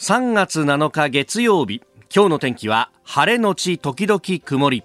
[0.00, 4.82] 3月7日月曜日今日の天気は晴れのち時々曇り。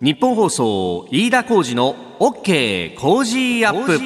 [0.00, 3.98] 日本放送飯田浩二の OK 工事アップ。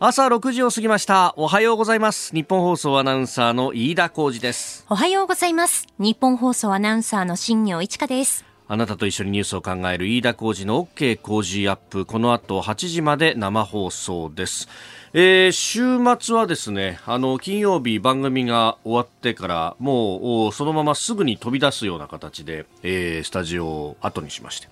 [0.00, 1.34] 朝6時を過ぎました。
[1.36, 2.34] おはようございます。
[2.34, 4.84] 日本放送アナウンサーの飯田浩二です。
[4.90, 5.86] おはようございます。
[6.00, 14.66] 日本放送アナウンサーの新業一華ですあなたと一緒にニュースを考える飯田浩二の OK 工事アップこの後8時まで生放送です
[15.14, 24.68] えー、週末はですね、あの、金曜日番組が終わってから、もう、そのまますぐに飛び出すような形で、えー、スタジオを後にしまして。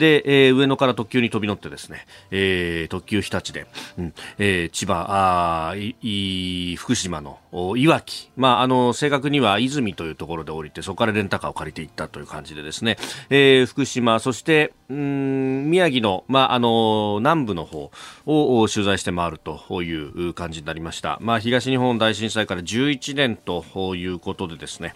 [0.00, 3.66] で、えー、上野から特急に飛び乗ってですね、えー、特急日立で、
[3.98, 7.38] うんえー、千葉、あい福島の
[7.76, 12.96] いわき、まあ、あの、正確には泉というところで降りて、そこからレンタカーを借りていったという感じでですね、
[13.28, 17.90] えー、福島、そして、うん、宮城の、まあ、あの、南部の方
[18.24, 21.18] を取材して回るという感じになりました。
[21.20, 23.64] まあ、東日本大震災から11年と
[23.94, 24.94] いうことでですね、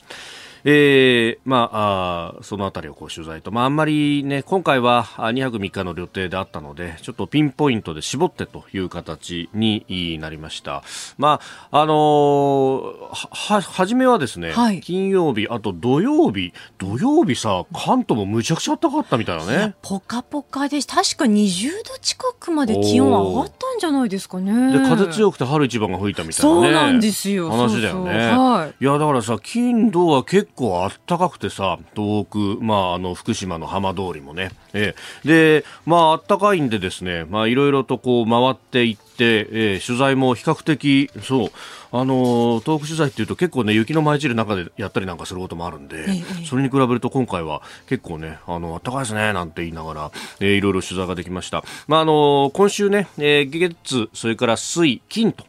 [0.66, 10.82] えー、まあ、あそのあたりをこう取材と、まあ、あんまりね、今回は2泊3日の予定であったので、ちょっとピンポイントで絞ってという形になりました。
[11.18, 11.40] ま
[11.70, 19.74] あ、あのー、は、はじめはですね、はい、金曜日、あと土曜日、土曜日さ、関東もむちゃくちゃ暖かかったみたいなね。
[19.82, 24.72] ポカポカで、確か20度近くまで気温上がったんじゃないですかね。
[24.72, 26.62] で、風強くて春一番が吹いたみたいなね。
[26.62, 27.50] そうなんですよ。
[27.50, 28.12] 話だよね。
[28.12, 34.50] そうそうはい、いや、だからさ、金土は結構あったかくてさ、東北、まあ、あの、福島の浜通りもね。
[34.72, 35.28] えー、
[35.60, 41.52] で、まあ、あったかいんでですね、まあ、いろいろとこう、回っていって、えー、取材も比較的、そう、
[41.96, 51.62] あの東北取材っていうと結構ね雪の舞い散る中でやったりなんかすることもあるんで、ええ、それに比べると今回は結構ねあの暖かいですねなんて言いながら、えー、いろいろ取材ができました。
[51.86, 55.44] まああの今週ね、えー、月それから水金と、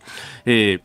[0.46, 0.82] えー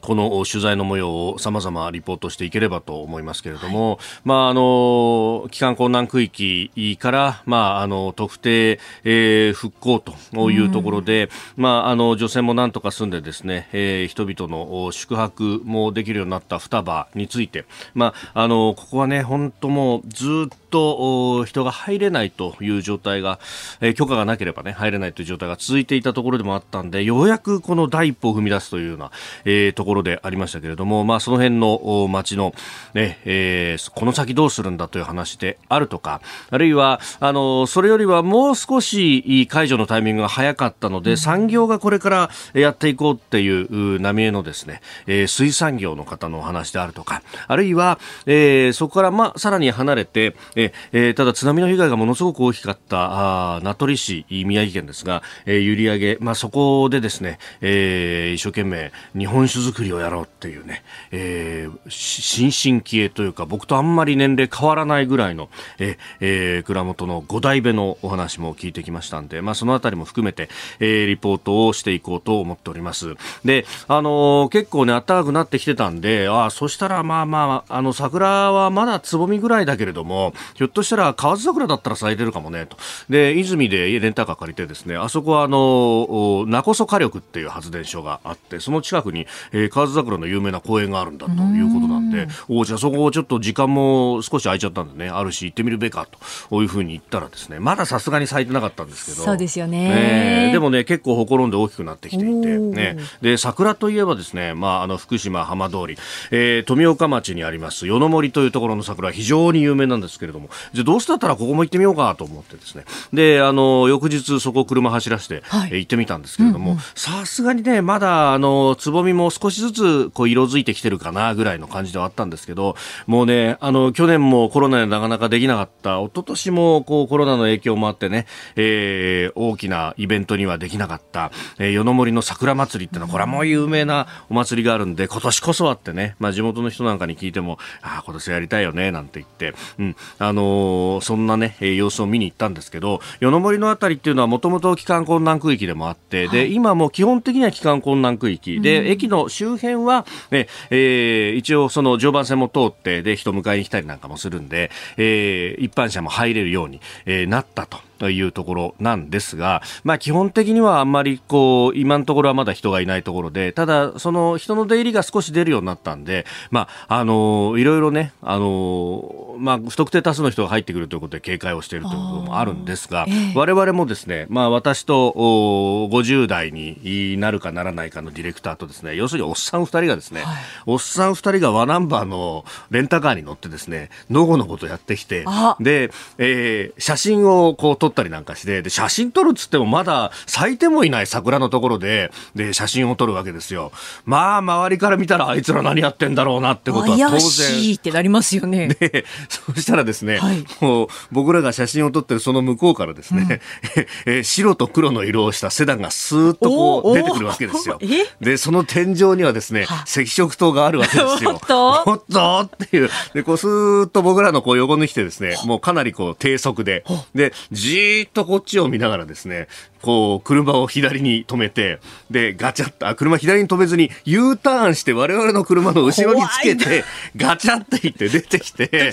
[0.00, 23.38] この取材の模様を様々リポートしていければと思いますけれども、はい、まあ、あの、帰還困難区域から、まあ、あの、特定、えー、復興というところで、まあ、あの、女性もなんとか住んでですね、えー、人々の宿泊もできるようになった双葉について、まあ、あの、ここはね、本当もうずっと人が入れないという状態が、
[23.80, 29.10] えー、許可がなければね、入れないという状態が続いていたところでもあったんで、ようやくこの第一歩を踏み出すというような、
[29.44, 32.54] えー、ところでありましたけれども、まあ、その辺の街の、
[32.94, 70.48] ね、えー、この先どうするんだという話であるとか、あるいは、あの、それよりはもう少し解除のタイミングが早かったので、産業がこれからやっていこうっていう浪江のですね、えー、水産業の方のお話であるとか、あるいは、えー、そこからまあ、さらに離れて、えー、ただ津波の被害がものすごく大きかったあ名取市宮城県ですが、えー、閖上、まあ、そこでですね、えー、一生懸命日本酒造りをやろうっていうね、えー、新進気鋭というか僕とあんまり年齢変わらないぐらいの、えーえー、蔵元の五代目のお話も聞いてきましたんで、まあ、そのあたりも含めて、
[70.80, 82.76] えー、リポートをしていこうと思っておりますで、あのー、結構ね暖かくなってきてたんであそしたらまあまああの桜はまだつぼみぐらいだけれどもひょっとしたら河津桜だったら咲いてるかもねと。
[83.08, 96.06] で、泉でレンタカー借りてですね、あそこはあの、名こそ火力っていう発電所があって、その近くに、えー、河津桜の有名な公園があるんだということなんで、おじゃあそこちょっと時間も少し空いちゃったんでね、あるし行ってみるべか
[96.50, 99.22] というふうに言ったらですね、まださすがに咲いてなかったんですけど。
[99.24, 100.46] そうですよね。
[100.46, 102.96] えー、でもね、結構ほころんで大きくなってきていて、ね。
[103.20, 105.96] で、桜といえばですね、まあ、あの、福島浜通り、
[106.30, 112.84] えー、富岡町にあります、与の森というところの桜、非常に有名なんですけれども、じゃどうしたったらここも行ってみようかと思ってですね。
[113.12, 122.76] で、あの、翌日そこを車走らせて、はい、行ってみたんですけれども、さすがにね、まだ、あの、つぼみも少しずつ、こう、色づいてきてるかな、ぐらいの感じではあったんですけど、
[123.06, 128.26] もうね、あの、去年もコロナでなかなかできなかった、一昨年も、こう、コロナの影響もあってね、
[128.56, 157.87] えー、大きなイベントにはできなかった、えー、与の森の桜祭りってのは、これはもう有名なお祭りがあるんで、今年こそはってね、まあ、地元の人なんかに聞いても、ああ、今年やりたいよね、なんて言って、うん、あのー、そんなね、え様子を見に行ったんですけど、与の森のあたりっていうのはもともと帰還困難区域でもあって、はい、で、今も基本的には帰還困難区域で、うん、駅の周周辺は、ね、えー、一応その常磐線も通って、で、人迎えに来たりなんかもするんで、えー、一般車も入れるように、えー、なったと。
[158.06, 180.36] いうところなんですが、まあ基本的にはあんまりこう、今のところはまだ人がいないところで、ただその人の出入りが少し出るようになったんで、まあ、あのいろいろね、あのまあ、不特定多数の人が入ってくるということで警戒をしているということもあるんですが、ええ、我々もですね、まあ私と50代になるかならないかのディレクターとですね、要するにおっさん2人がですね、はい、
[180.66, 185.24] おっさん2人がワナンバーのレンタカーに乗ってですね、のごのことやってきて、
[185.60, 193.72] で、えー、写真をこう撮ったりなんかして、で、写真撮るっつってもまだ咲いてもいない桜のところで、で、写真を撮るわけですよ。
[194.04, 197.08] まあ、周りから見たらあいつら何やってんだろうなってことは当然。
[197.08, 198.68] 怪しいってなりますよね。
[198.68, 203.40] で、 そしたらですね、はい、もう僕らが写真を撮ってるその向こうからですね、
[203.76, 203.86] うん、
[204.18, 207.78] え白と黒の色をしたセダンがスーッとこう出てくるわけですよ。
[208.20, 211.30] で、その天井にはですね、赤色灯があるわけですよ。
[211.30, 212.90] おっとおっとっていう。
[213.14, 216.84] で、こうスーッと僕らのこう横に来てですね、もうかなりこう低速で、
[217.14, 219.48] で、じーっとこっちを見ながらですね、
[219.82, 221.80] こう、車を左に止めて、
[222.10, 226.84] で、ガチャッと、あ、車左に止めずに U ターンして我々の車の後ろにつけて、
[227.16, 228.90] ガチャっていって出てきて、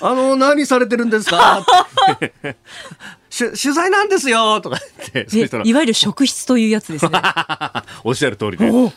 [0.00, 1.64] あの、何されてるんですか？
[3.30, 4.78] 取材なんですよとか
[5.12, 7.10] 言って、いわゆる職質というやつですね。
[8.04, 8.92] おっしゃる通りで、ね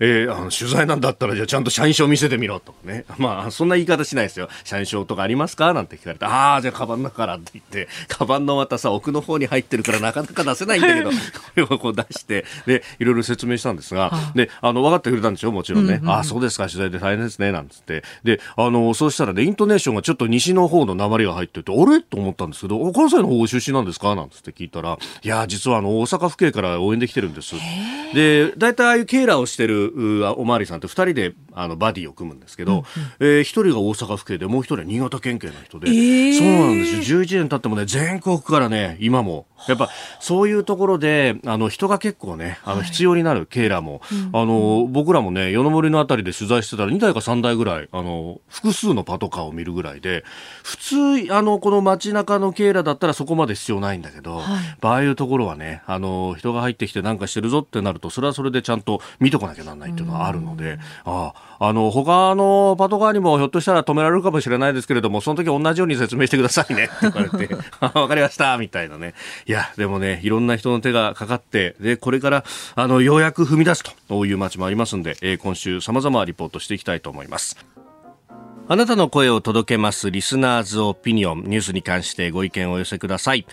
[0.00, 3.04] えー、あの取材なんだったら、じゃあちゃんと社員証見せてみろとかね。
[3.18, 4.48] まあ、そんな言い方しないですよ。
[4.64, 5.72] 社員証とかありますか？
[5.74, 11.16] なんて聞かれて、ああ、じゃあカバンの中からって言って、カバンのまたさ、奥の方に入ってるからなかなか出せないんだけど、こ
[11.56, 15.94] れをこう出して、で、いろいろ説明したんですが、で、あの、分かってくれたんでしょもちろんね。
[15.94, 18.02] うんうん、ああ、そうですか、取材で大変ですね、なんつって。
[18.24, 22.00] で、あの、そうしたらね、イントネーションがちょっと西の方の鉛が入ってて、あれ？
[22.00, 24.14] と思ったんですけど、関西の方出身なんですか？
[24.14, 27.54] なんつって聞いたら、いや、実はあの、大阪府警から応援できてるんです。
[28.14, 29.92] で、大体ああいうケーラーをしてる
[30.36, 32.84] おまわりさんって二人であのバディを組むんですけど、うんうん、
[33.36, 37.20] えー、一人が大阪府警でもう一人は新潟県警の人で、えー、そうなんですよ。
[37.20, 39.90] 11年経ってもね、全国からね、今も、やっぱ
[40.20, 50.24] そういうところで、あの、人が結構ね、あの、必要になるケーラーも、はい、あの、僕らもね、夜の森のあたりで取材してたら2台か3台ぐらい、あの、複数のパトカーを見るぐらいで、
[50.62, 50.76] 普
[51.26, 54.44] 通、あの、この街中のケーラーだったらそこまで必要ないんだけど、はい、
[54.80, 69.14] ああいうところはね、あの、人が入ってきてなんかしてるぞってなると、それはそれでちゃんと見とかなきゃならないっていうのはあるので、ああ、あの、他のパトカーにもひょっとしたら止められるかもしれないですけれども、その時同じように説明してくださいね って言われて、わかりました、みたいなね。
[69.46, 72.44] いや、でもね、いろんな人の手がかかって、で、これから、
[72.74, 77.77] あの、ようやく踏み出すという街もありますんで、えー、今週様々リポートしていきたいと思います。
[78.70, 83.46] あなたの声を届けます、リスナーズオピニオン、ニュースに関してご意見をお寄せください。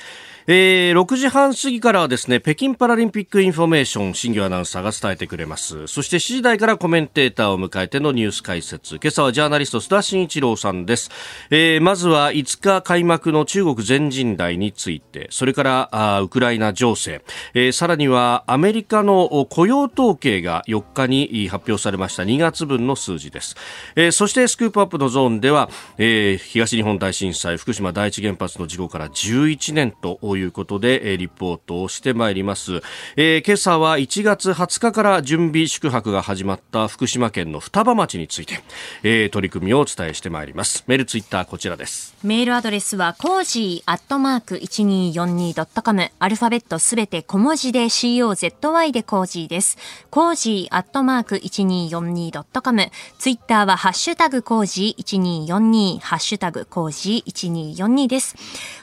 [0.48, 5.88] えー、6時半過ぎからはですね、北京パラリンピックインフォメーション、新行アナウンサーが伝えてくれます。
[5.88, 9.00] そして7時台からコメンテーターを迎えてのニュース解説。
[9.02, 11.10] 今朝はジャーナリスト須田慎一郎さんです。
[11.50, 17.24] えー、まずは5日開幕の中国全人代について、それからあウクライナ情勢、
[17.56, 23.56] えー、さらにはアメリカの雇用統計が4日に発表されました2月分の数字です。
[23.96, 32.82] えー、そしてスクープアップのゾーンでは、えー、東日本大震災福島第一原発の事故から11年ということで、えリポートをしてまいります、
[33.16, 38.60] えー、今朝は1月20日から準備宿泊が始まった福島県の双葉町について、
[39.04, 40.84] えー、取り組みをお伝えしてまいります。
[40.88, 42.16] メールツイッターこちらです。
[42.24, 49.78] メールアドレスはコージーアットマーク 1242.com アルファベットすべて小文字で COZY でコージーです。
[50.10, 58.36] コージーアットマーク 1242.com ツイッターはハッシュタグコージー1242ハッシュタグコージー1242です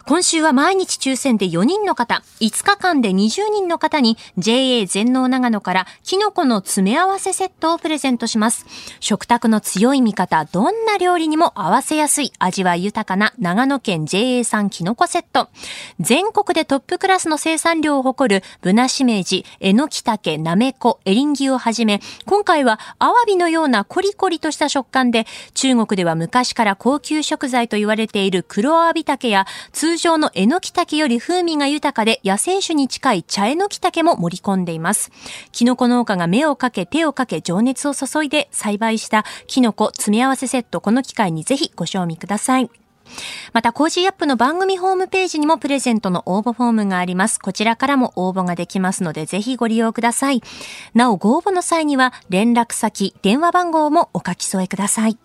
[0.04, 8.66] 今週は毎日抽選で4人の方、5日間で20人の方に JA 全農長野からキノコの詰め合わせセットをプレゼントします。
[8.98, 15.48] 食卓の強い味方、どんな料理にも合わせやすい味わい豊かな長野県 JA 産キノコセット。
[16.00, 35.10] 全国でトップクラスの生産量を誇るブナシメ、ジ、エノキタケ、ナメコ、エリンギをはじめ、今回はアワビのようなコリコリとした食感で、中国では昔から高級食材と言われている黒アワビタケや通常のエノキタケより風味が豊かで野生種に近い茶エノキタケも盛り込んでいます。
[35.52, 42.70] キノコ農家が目をかけ手をかけ情熱を注いで栽培したキノコ詰め合わせセットこの機会にぜひご賞味ください。
[43.52, 47.38] また、コージーアップの番組ホームページにもプレゼントの応募フォームがあります。
[47.38, 50.42] こちらからも応募ができますので、ぜひご利用ください。
[50.94, 55.18] なお、ご応募の際には、連絡先、電話番号もお書き添えください。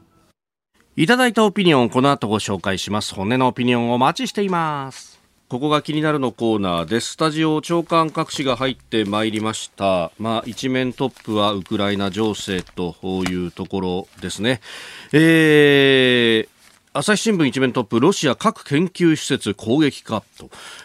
[0.99, 3.13] いただいたオピニオン、この後ご紹介します。
[3.13, 5.21] 本音のオピニオンをお待ちしています。
[5.47, 7.11] ここが気になるのコーナーです。
[7.11, 10.11] スタジオ長官各紙が入ってまいりました。
[10.17, 12.95] まあ、一面トップはウクライナ情勢と
[13.29, 14.59] いうところですね。
[15.13, 16.56] えー
[16.99, 20.23] 朝日新聞一面トップロシア核研究施設攻撃か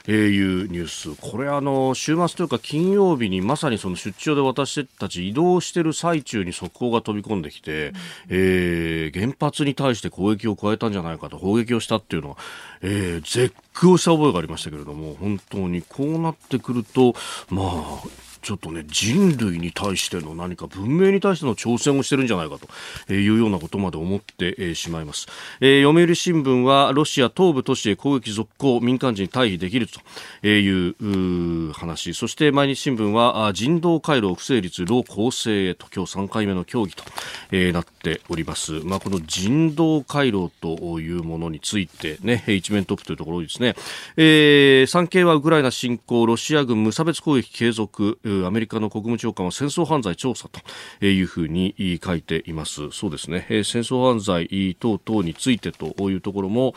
[0.04, 1.16] というニュース。
[1.18, 7.94] これあの週末というか金曜日にまさにその出張で私たち移動している最中に速報が飛び込んできて、うん、
[8.28, 12.36] えー、原発に対して攻撃を加えたんじゃないかと砲撃をしたっていうのは、
[12.82, 17.14] えー、絶句をした覚えがありましたけれども本当にこうなってくると
[17.48, 22.58] まあちょっとね人類に対しての何か文明に対しての挑戦をしてるんじゃないか
[23.06, 25.26] というようなことまで思ってしまいます、
[25.60, 32.14] えー、読売新聞はロシア東部都市へ攻撃続行民間人退避できるという話。
[32.14, 37.04] そして毎日新聞は人道回廊不成立老構成へと今日3回目の協議と、
[37.50, 43.74] えー、なってております、まあ、この人道回廊というものについてね一面トップというところですね、
[44.16, 52.90] えー、産経はウクライナ侵攻ロシア軍無差別攻撃継続アメリカの国務長官は戦争犯罪調査というふうに書いています。
[52.90, 53.46] そうですね。
[53.48, 56.74] 戦争犯罪等々についてというところも、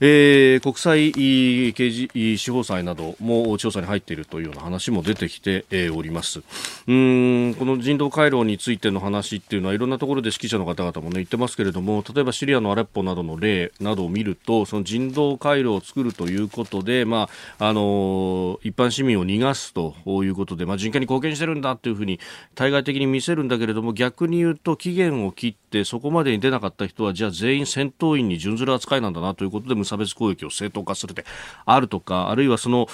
[0.00, 6.40] えー、国際刑事司法裁なども調査に入っているというような話も出てきております。
[6.86, 22.20] うんこの人道回廊についての話っていうのはいろんなところで指揮者の方々もね言ってますけれども例えばシリアのアレッポなどの例などを見るとその人道回廊を作るということで、まああの一般市民を逃がすということで、まあ、人権に貢献してるんだというふうに
[22.54, 31.24] 対外的に見せるんだけれども逆に言うと期限を切ってそこまでに出なかった人はじゃあ全員戦闘員に準ずる扱いなんだなということで無差別攻撃を正当化するで
[31.64, 32.86] あるとかあるいはその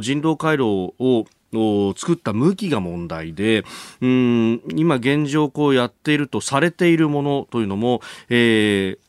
[0.00, 1.26] 人道回廊を
[1.96, 3.64] 作った向きが問題で、
[4.00, 9.07] うん、今現状こうやっているとされているものというのも、えー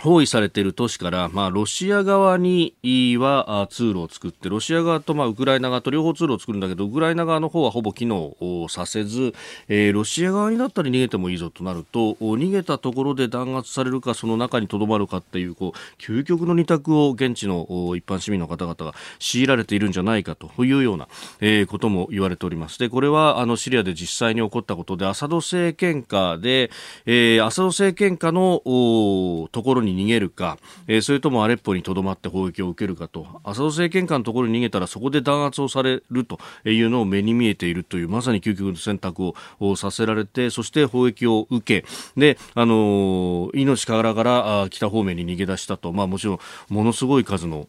[0.00, 2.74] 包囲されている都市から、まあ、ロシア側に
[3.18, 8.34] は通路を作って、ロシア側と、まあ、ウクライナ側と両方通路を作るんだけど、ウクライナ側の方はほぼ機能
[8.70, 9.34] させず、
[9.68, 21.06] えー、ロシア側になったら逃げてもいいぞとなると、逃げたところで弾圧されるか、その中にとどまるかっていう、こう、究極の二択を現地の一般市民の方々が強いられているんじゃないかというような、
[21.40, 22.78] えー、ことも言われております。
[22.78, 26.70] で、これは、あの、シリアで実際に起こったことで、アサド政権下で、
[27.04, 47.66] えー、アサド政権下のところに逃げるか、えー、それともアレッポにとどまって砲撃を受けるかと、アサド政権下のところに逃げたらそこで弾圧をされるというのを目に見えているという、まさに究極の選択をさせられて、そして砲撃を受け、で、あのー、命からがら北方面に逃げ出したと、まあもちろんものすごい数の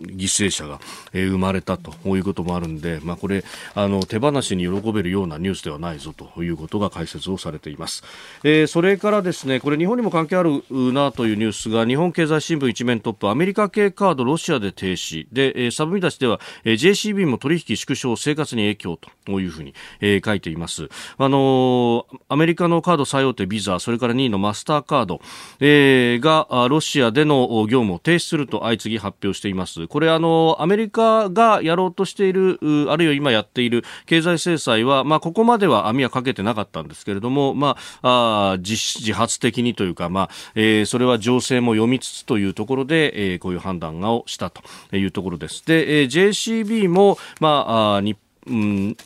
[0.00, 0.80] 犠牲者が、
[1.12, 8.02] え、生まれたということもあるんで、まあ、これあの手放しに喜べるようなニュースではないぞということが解説をされています、
[8.44, 10.62] えー、それからですねこれ日本にも関係ある
[10.92, 15.26] なというニュースが日本経済新聞一面トップアメリカ系カードロシアで停止。
[15.32, 20.88] で、え、サブ見出しでは、えー、JCB も取引縮小生活に影響というふうに、え、書いています。
[21.18, 25.20] あのー、アメリカのカード最大手ビザそれから2位のマスターカード、
[25.58, 29.87] えー、がロシアでの業務を停止すると相次ぎ発表しています。
[29.88, 44.62] これあの、アメリカがやろうとしている、あるいは今やっている経済制裁は、まあ、ここまでは網はかけてなかったんですけれども、まあ、あ自自発的にというか、まあ、えー、それは情勢も読みつつというところで、えー、こういう判断をしたと
[44.96, 45.64] いうところです。
[45.66, 48.16] で、えー、JCB も、まあ、あ日
[48.48, 48.96] うん、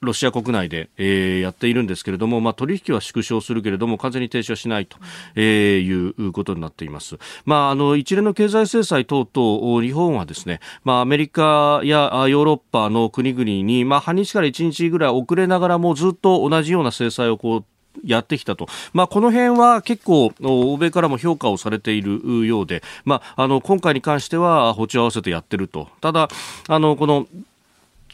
[0.00, 4.98] ロシア国内で、えー、やっているんですけれども、まあ、取引は縮小するけれども、完全に停止はしないと、
[5.34, 7.16] えー、いうことになっています。
[7.44, 17.64] まあ、あの、一連の経済制裁等々、日本はですね、まあ、アメリカやヨーロッパの国々に、まあ、半日から1日ぐらい遅れながらもずっと同じような制裁をこう、
[18.04, 26.28] やってきたと、まあ、この辺は結構、欧米からも評価をされているようで、まあ、あの今回に関しては、歩調合わせてやってると、ただ、
[26.68, 27.26] あのこの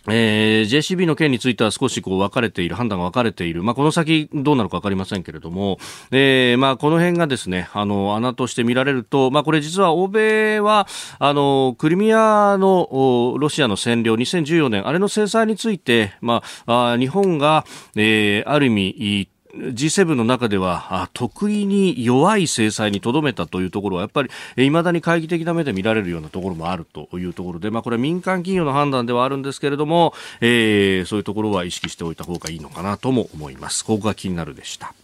[0.09, 3.63] えー、JCB の件については少しこう分かれている、判断が分かれている。
[3.63, 5.79] まあ、この先どうなるか分かりませんけれども、
[6.11, 10.87] えー、まあ、この辺がですね、あの、穴として見られると、まあ、これ実は欧米は、
[11.19, 33.85] あの、クリミアのロシアの占領、2014年、あれの制裁について、まあ、あ日本が、えー、ある意味、G7 の中では得意に弱い制裁にとどめたというところはやっぱりいまだに懐疑的な目で見られるようなところもあるというところで、まあ、これは民間企業の判断ではあるんですけれども、えー、そういうところは意識しておいた方がいいのかなとも思います。
[33.85, 34.95] ここが気になるでした。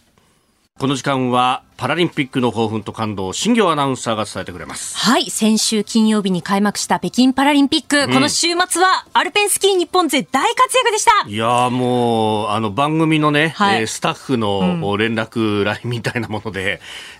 [0.79, 4.97] この時間はパラリンピックの興奮と感動新業アナウンサーが伝えてくれます。
[4.97, 11.27] はい先週金曜日に開幕した北京パラリンピック、うん、この週末はアルペンスキー日本勢大活躍でした。
[11.27, 16.79] いやもうあの番組のね、はい、スタッフの連絡ラインみたいなもので、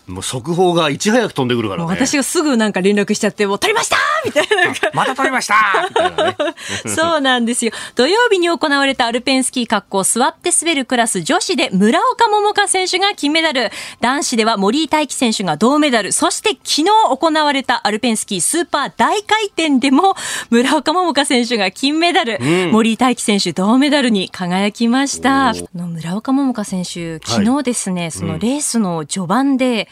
[0.10, 1.89] もう速報がいち早く飛んでくるからね。
[1.89, 4.74] 私がすぐなんか連絡しちゃって、もう撮りましたみたいな。
[4.94, 5.56] また撮りました
[5.89, 6.36] みたいなね。
[6.94, 7.72] そうなんですよ。
[7.96, 13.72] 土曜日に行われたアルペンスキー滑降座って滑るクラス女子で村岡桃佳選手が金メダル。
[14.01, 20.16] 男子ではは森井大輝選手が銅メダル、そして昨日行われたアルペンスキースーパー大回転でも
[20.50, 25.54] 村岡桃佳選手が金メダル、うん、森井大輝選手銅メダルに輝きました。
[25.75, 29.88] の村岡桃佳選手、昨日ですね、はい、そのレースの序盤で、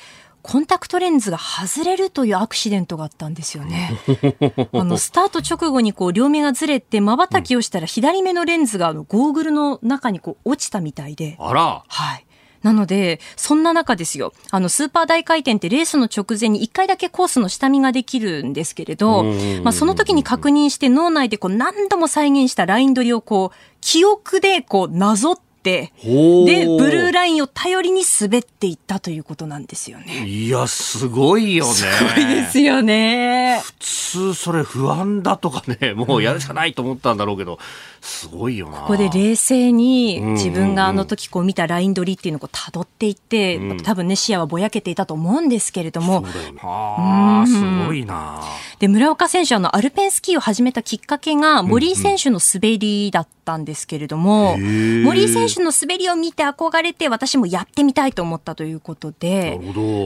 [0.47, 3.91] コンタクトレンズが外れるというアクシデントがあったんですよね。
[4.71, 11.35] あの、スタート直後にこう、両目がずれて、瞬きをしたら左目のレンズがあの、ゴーグルの中にこう、落ちたみたいで。
[11.37, 12.25] あらはい。
[12.63, 14.31] なので、そんな中ですよ。
[14.49, 19.23] あの、スーパー大回転ってレースの直前に1回だけコースの下見ができるんですけれど、
[19.63, 30.25] まあ、その時に確認して脳内でこう何度も再現したライン取りをこう、記憶でこう、なぞって、で、ブルーラインを頼りに滑っていったということなんですよね。
[30.25, 31.73] いや、すごいよね。
[31.73, 33.61] すごいですよね。
[33.63, 37.59] 普通それ不安だとかね、もうやるしかないと思ったんだろうけど、
[38.01, 38.77] すごいよな。
[38.79, 46.23] ここで冷静に自分があの時こう見たライン取りっていうのを辿っていって、うん、多分ね、視野はぼやけていたと思うんですけれども。
[46.23, 47.45] そうだよな。
[47.47, 48.41] すごいな。
[48.79, 59.57] で、村岡選手、あの、アルペンスキーを始めたきっかけが、森井選手の滑りだったんですけれども、うんうん、森井選手の滑りを見て憧れて、私もやってみたいと思ったということで、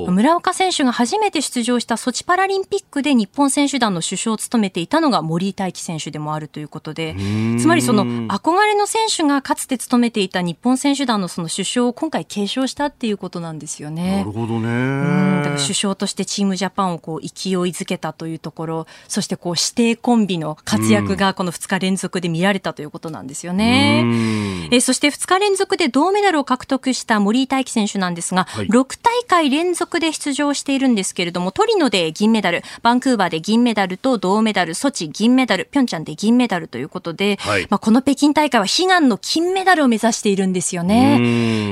[0.08, 7.16] 村岡選手が初めて出場したソチパラリンピックで日本選手団の首相を務めていたのが森井大輝選手でもあるということで、
[7.60, 14.18] つまりその憧れの選手がかつて務めていた日本選手団のその首相を今回継承したっていうことなんですよね。
[14.18, 15.42] なるほどね。
[15.42, 24.70] だから首相としてチームジャパンをこう勢いづけたというところ、そしてこう指定コンビの活躍がこの2日連続で見られたということなんですよね。
[24.72, 41.20] えそして2日連続で銅メダルを獲得した森井大輝選手なんですが、はい、6大会連続で出場しているんですけれども、トリノで銀メダル、バンクーバーで銀メダルと銅メダル、ソチ銀メダル、ピョンチャンで銀メダルということで、はい、まあこの北京大会は悲願の金メダルを目指しているんですよね。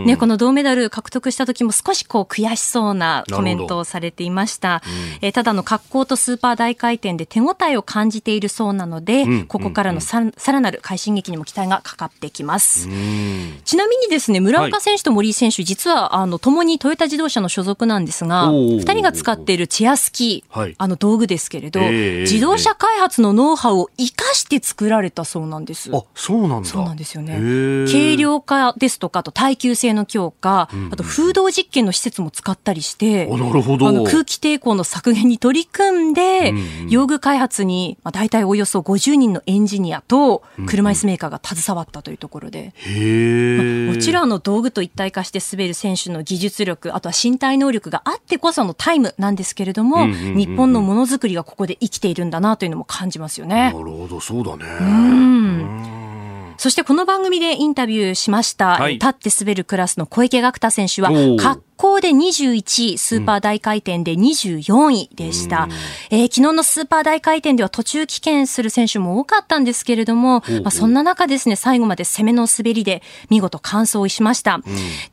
[0.06, 4.82] ね、この銅メダル獲得した時も少しこう悔しそうなコメントをされていました。
[5.22, 12.88] えー、ただの格好とスーパー大回転で手応えを感じているそうなので、ここからのさらなる快進撃にも期待がかかってきます。
[13.66, 25.90] ちなみにですね、村岡選手と森井選手、実はあの共にトヨタ自動車の所属なんですが、二人が使っているチェアスキー、はい、あの道具ですけれど、えー、自動車開発のノウハウを生かして作られたそうなんです。
[25.94, 26.70] あ、そうなんだ。
[26.70, 27.34] そうなんですよね。
[27.92, 33.88] 軽量化ですとか、あと耐久性の強化、あと風洞実験の施設も使ったりして、なるほど。
[33.88, 36.54] あの空気抵抗の削減に取り組んで、
[36.88, 53.72] 用具開発に、まあ、大体およそ50人のエンジニアと車椅子メーカーが携わったというところで、まあ、もちろんの道具と一体化して滑る選手の技術力、あとは身体能力があってこそのタイムなんですけれども、日本のものづくりがここで生きているんだなというのも感じますよね。
[53.74, 54.66] なるほど、そうだね。
[54.82, 56.00] うん。
[56.58, 65.64] そしてこの番組でインタビューしました、はい、立って滑るクラスの小池学太選手は、滑降で21位、スーパー大回転で24位でした。
[65.64, 65.72] うん、
[66.12, 74.56] えー、昨日のスーパー大回転では途中棄権する選手も多かったんですけれども、まあ、そんな中ですね、最後まで攻めの滑りで見事完走しました。
[74.56, 74.64] うん、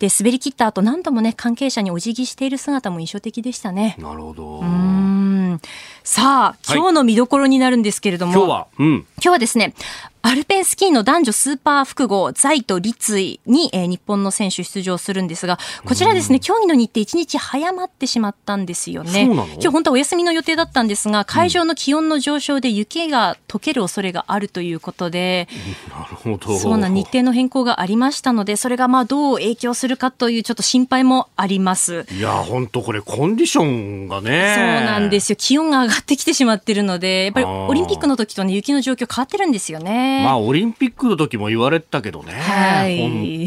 [0.00, 3.94] で、滑り切った後何度もね、関係者にお辞儀している姿も印象的でしたね。
[4.00, 4.58] なるほど。
[4.58, 5.60] うん
[6.02, 9.74] さあ、今日の見どころになるんですけれども、はい、今日は、うん、今日はですね、
[10.22, 19.24] アルペンスキーの男女スーパー複合、財と立位に、えー、日本の選手出場するんですが、こちらですね、競技の日程1日早まってしまったんですよね。
[19.24, 25.48] 今日本当はお休みの予定だったんですが、会場の気温の上昇で雪が溶ける恐れがあるということで、
[25.90, 26.58] なるほど。
[26.58, 32.06] そうな日程の変更がありましたので、それがまあどう影響するかというちょっと心配もあります。
[32.10, 34.54] いや、本当これコンディションがね。
[34.56, 35.36] そうなんですよ。
[35.38, 40.24] 気温が上がってきてしまってるので、やっぱりオリンピックの時とね、雪の状況変わってるんですよね。
[40.24, 43.46] まあリンピックの時も言われたけどね、はい、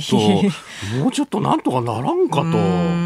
[1.02, 2.99] もうちょっとなんとかならんかと。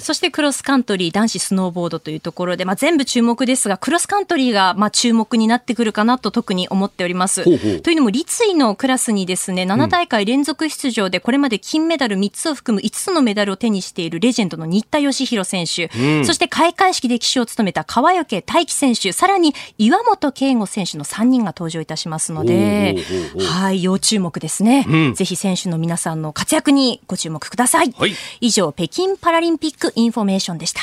[0.00, 7.44] そしてクロスカントリー男子スノーボードというところで、まあ、全部注目ですがクロスカントリーがまあ注目になってくるかなと特に思っております。
[7.44, 7.80] ほうほう。
[7.80, 19.12] というのも立位のクラスにですね7大会連続出場でこれまで金メダル3つを含む5つのメダルを手にしているレジェンドの新田義弘選手、うん、そして開会式で旗手を務めた川除大輝選手。
[19.12, 22.96] さらに岩本圭吾選手の3人が登場いたしますので。
[23.38, 27.92] はい、要注目ですね、うん、ぜひ選手の皆さんの活躍にご注目ください。
[27.96, 30.82] はい、以上、北京パラリンピックインフォメーションでした。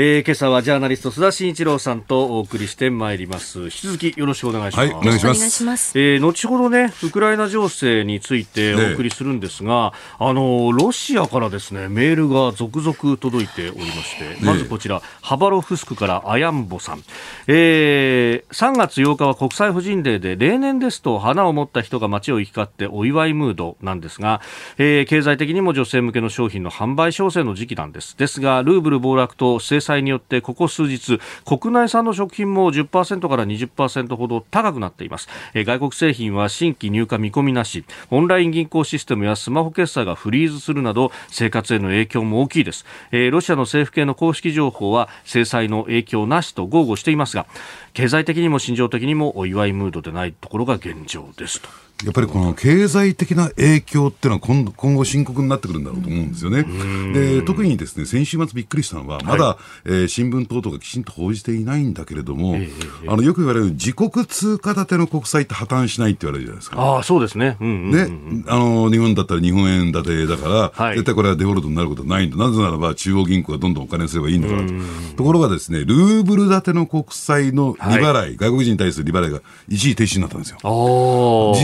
[0.00, 3.64] えー、今朝はジャーナリスト須田慎一郎さんとお送りしてまいります。
[3.64, 5.98] 引き続きよろしくお願いします、はい、お願いします。
[5.98, 17.02] えー、後ほどねウクライナ情勢についてお送りするんですが、ね、あのロシアからですねメールが続々届いておりまして、ね、まずこちらハバロフスクからアヤンボさん、
[17.48, 24.42] えー、3月8日は国際婦人デーで例年ですと花を持った人が街を行き交ってお祝いムードなんですが、
[24.76, 28.16] えー、経済的にも女性向けの商品の販売商戦の時期なんです。
[28.16, 35.28] ですがルーブル暴落と制裁裁によってここ数日国内産の食品も10%から20%ほど高くなっています。
[35.54, 37.84] 外国製品は新規入荷見込みなし。
[38.10, 42.84] オンライン銀行システムやスマホ決済がフリーズするなど生活への影響も大きいです。
[43.30, 47.46] ロシアの政府系の公式情報は制裁の影響なしと豪語していますが
[47.94, 51.87] 経済的にも心情的にもお祝いムードでないところが現状ですと。
[52.04, 56.64] やっぱりこの経済的な影響っていうのは今今後深刻になってくるんだろうと思うんですよね。
[57.12, 66.80] で、特にですね、先週末びっくりしたのは、まだ、はい、えー、新聞等々がきちんと報じていないんだけれども、えー、あの、よく言われる自国通貨建ての国債って破綻しないって言われるじゃないですか。
[66.80, 67.56] ああ、そうですね。
[67.60, 72.36] うんうんうん、ね、あの、日本だったら日本円建てだから、はい、絶対これはデフォルトになることはないんだ。
[72.36, 74.74] なぜならば中央銀行がどんどんお金すればいいんだからと。
[75.16, 80.58] ところがですね、ルーブル建ての国債の利払い、はい、外国人に対する利払いが一時停止になったんですよ。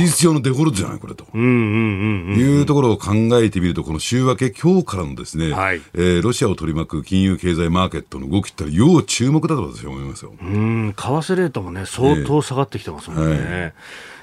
[0.06, 1.24] 事実上のデフォルトじゃないこれと。
[1.36, 10.32] いうところを考えてみると、この週明け、今日からのですね、はい、えー、ロシアを取り巻く金融経済マーケットの動きって要注目だと私は思いますよ。
[10.40, 13.36] うん、為替レートもね、相当下がってきてますもんね。
[13.38, 13.74] えーはい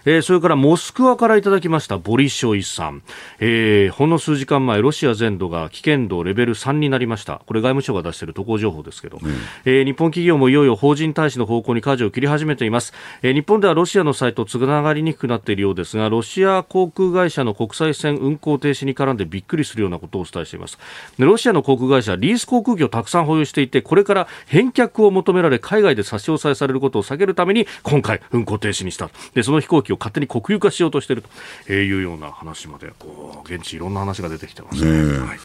[0.06, 3.04] えー、それからモスクワからいただきましたボリショイさん、
[3.40, 7.42] えー、ほんの数時間前ロシア全土が危険度レベル3になりました。
[7.46, 9.32] これ外務省が出している渡航情報ですけど、うん、
[9.66, 20.78] えー、日本企業もいよいよ法人大使の方向に舵を切り始めています、えー、日本ではロシアのサイトつながりにくくなっているようですがロシア航空会社の国際線運航停止に絡んでびっくりするようなことをお伝えしています。
[21.18, 29.10] でロシアの航空会社リース航空機をたくさん保有していてこれから返却を求められ海外で差し押さえされることを避けるために今回運航停止にした。
[29.34, 31.24] でその飛行機を勝手に国有化しようとしている
[31.68, 35.18] というような話までこう現地いろんな話が出てきてますね。
[35.20, 35.40] はい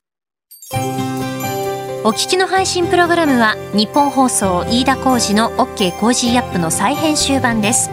[2.04, 7.90] お聞きの配信プログラムはニッポン放送飯田浩司の OK コージーアップの再編集版です。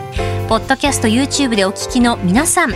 [0.48, 2.74] ポッドキャスト YouTube でお聞きの皆さん、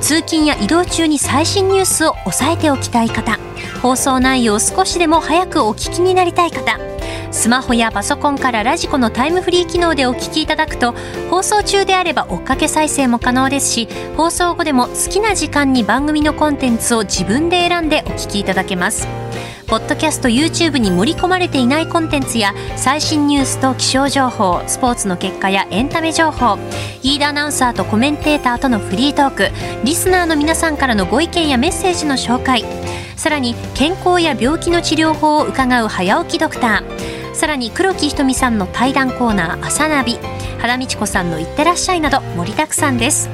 [0.00, 3.38] 通勤や移動中に最新ニュースを押さえておきたい方、
[3.82, 6.78] 放送内容を少しでも早くお聞きになりたい方、
[7.30, 10.94] スマホやパソコンから radiko のタイムフリー機能でお聞きいただくと
[11.30, 19.19] 放送中であれば追っかけ再生も可能ですし放送後でも好きな時間に番組のコンテンツを自分で選んでお聞きいただけます。
[19.70, 26.58] ポッドキャスト YouTube に盛り込まれていないコンテンツや最新ニュースと気象情報スポーツの結果やエンタメ情報
[27.04, 29.48] 飯田アナウンサーとコメンテーターとのフリートーク
[29.84, 32.64] リスナーの皆さんからのご意見やメッセージの紹介
[33.14, 40.18] さらに健康や病気の治療法を伺う早起きドクターさらに黒木ひとみさんの対談コーナー朝ナビ
[40.58, 43.30] 原道子さんのいってらっしゃいなど盛りだくさんです。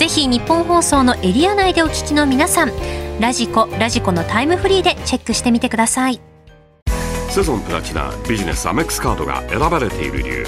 [0.00, 2.72] ぜひ日本放送のエリア内でお聞きの皆さん
[3.20, 6.22] ラジコラジコのタイムフリーでチェックしてみてください。
[7.28, 10.46] セゾンプラチナビジネスアメックスカードが選ばれている理由。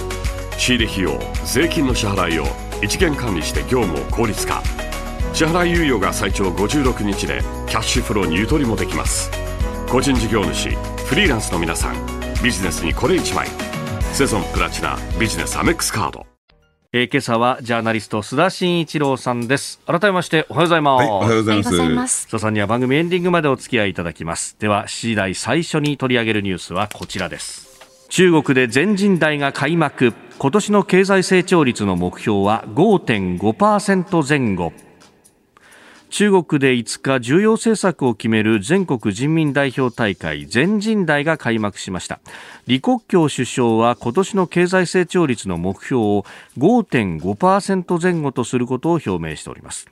[0.56, 2.46] 仕入れ費用税金の支払いを
[2.82, 4.62] 一元管理して業務を効率化。
[5.34, 9.30] 支払い猶予が最長56日でキャッシュフローにゆとりもできます。
[9.90, 10.70] 個人事業主
[11.04, 11.96] フリーランスの皆さん
[12.42, 13.48] ビジネスにこれ1枚。
[14.14, 16.31] セゾンプラチナビジネスアメックスカード。
[16.94, 19.80] えー、今朝はジャーナリスト須田慎一郎さんです。
[19.86, 21.54] 改めましておはようございます、はい、おはようござ
[21.86, 22.26] います。
[22.28, 24.56] 須田さんには番組エンディングまでお付き合いいただきます。
[24.58, 27.80] では7時台最初に取り上げるニュースはこちらです。
[28.10, 30.12] 中国で全人代が開幕。
[30.38, 34.74] 今年の経済成長率の目標は5.5%前後
[36.12, 42.20] 中国で5日重要政策を決める全国人民代表大会全人代が開幕しました。
[42.66, 46.26] 李克強首相は今年の経済成長率の目標を
[46.58, 49.88] 5.5%前後とすることを表明しております。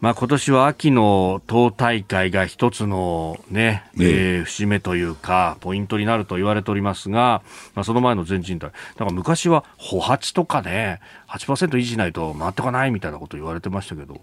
[0.00, 7.42] まあ、今年は秋の党大会が一つのね、ねえー、節目というか、ポイントになると言われておりますが、
[7.74, 8.70] まあ、その前の全人代。
[8.70, 14.22] だから昔は、歩発とかね、8%維持しないと回ってこないみたいなこと言われてましたけど、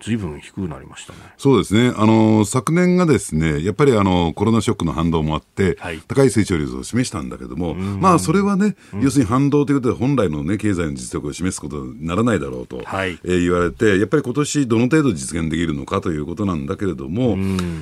[0.00, 1.18] ずいぶん低くなりましたね。
[1.38, 1.94] そうですね。
[1.96, 17.36] あの、昨年がですね、やっぱりあの、コロナショックの反動もあって、はい、高い成長率を示したんだけども、まあ、それはね、うん、要するに反動ということで本来のね、経済の実力を示すことにならないだろうと、はい、えー、言われて、やっぱり今年どの程度実現できるのかということなんだけれども、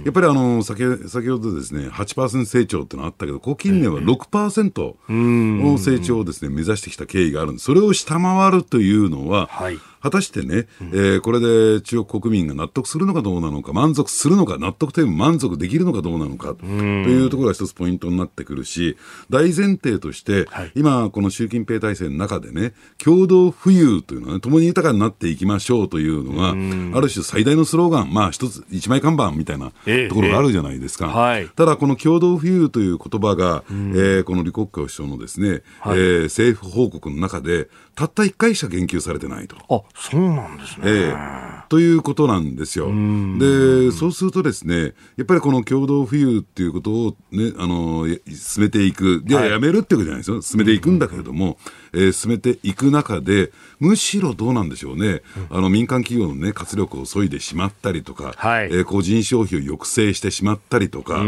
[0.05, 7.65] やっぱりあの、先先ほどですね、8%成長ってのあったけど、ここ近年は6%の成長をですね、目指してきた経緯があるんです。
[7.65, 18.99] それを下回るというのは、はい果たしてね、うん、えー、これで中国国民が納得するのかどうなのか、満足するのか、納得という満足できるのかどうなのか、というところが一つポイントになってくるし、
[19.31, 26.51] 大前提として、はい、今、この習近平体制の中でね、共同富裕というのはね、共に豊かになっていきましょうというのが、
[26.99, 29.73] ある種最大のスローガン、まあ一つ、一枚看板みたいな
[30.11, 31.07] ところがあるじゃないですか。
[31.07, 39.85] えーえーはい、ただ、この共同富裕という言葉が、えー、この李克強首相のですね、はい、えー、政府報告の中で、たった1回しか言及されてないと。
[39.95, 42.87] あそうなんですね、えー、ということなんですよ。
[42.87, 51.59] で、そうするとですね、やっぱりこの共同富裕っていうことを、ね、あの進めていく、ではやめるっていうことじゃないですよ、進めていくんだけれども、
[51.95, 61.25] えー、進めていく中で、むしろどうなんでしょうね、あの民間企業の、ね、活力を削いでしまったりとか、はい、えー、個人消費を抑制してしまったりとか、そう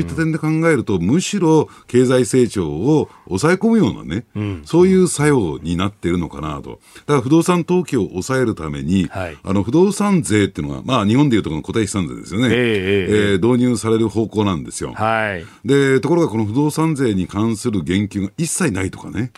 [0.00, 6.80] いった点で考えると、むしろ経済成長を抑え込むようなね、うん、そういう作用になっているのかなと。
[7.06, 14.92] だから不動産投機を抑えるために、はい、あの不動産税っていうのは、まあ日本でいうとこの固定資産税ですよね、えー、えー、導入される方向なんですよ。
[14.94, 19.32] はい、で、ところがこの不動産税に関する言及が一切ないとかね。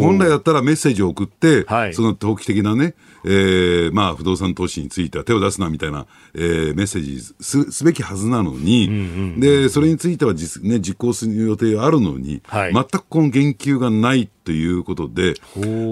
[0.00, 2.94] 本来だったらメッセージを送って、はい、その投機的なね、
[3.24, 8.96] えー、まあ、不動産投資については手を出すなみたいな、えー、メッセージすすべきはずなのに、うんう
[9.36, 15.34] ん、で、それについては実,、ね、実行する予定あるのに、はい、全くこの言及がないということで、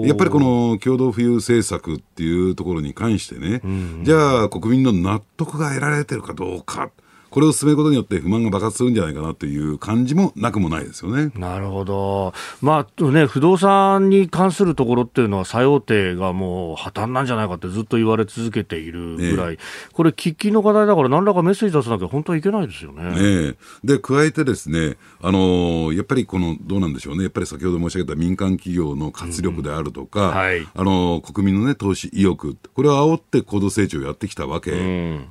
[0.05, 6.89] やっぱりこの共同富裕政策っていうところに関してね、うんうん、じゃあ国民の納得が得られてるかどうか。
[7.29, 11.31] これを進めることによって不満が爆発するんじゃないかなという感じもなくもないですよね。
[11.35, 12.33] なるほど。
[12.61, 19.57] まあね、不動産に関するところっていうのは、最大手がもう破綻なんじゃないかってずっと言われ続けているぐらい、え
[19.93, 23.03] これ、喫緊の課題だから、何らかメッセージ出さなきゃ本当はいけないですよね。
[23.03, 34.71] ねで、加えてですね、あのー、やっぱりこの、どうなんでしょうね、やっぱり先ほど申し上げた民間企業の活力であるとか、うんはい、あのー、国民のね、投資意欲、これを煽って高度成長をやってきたわけ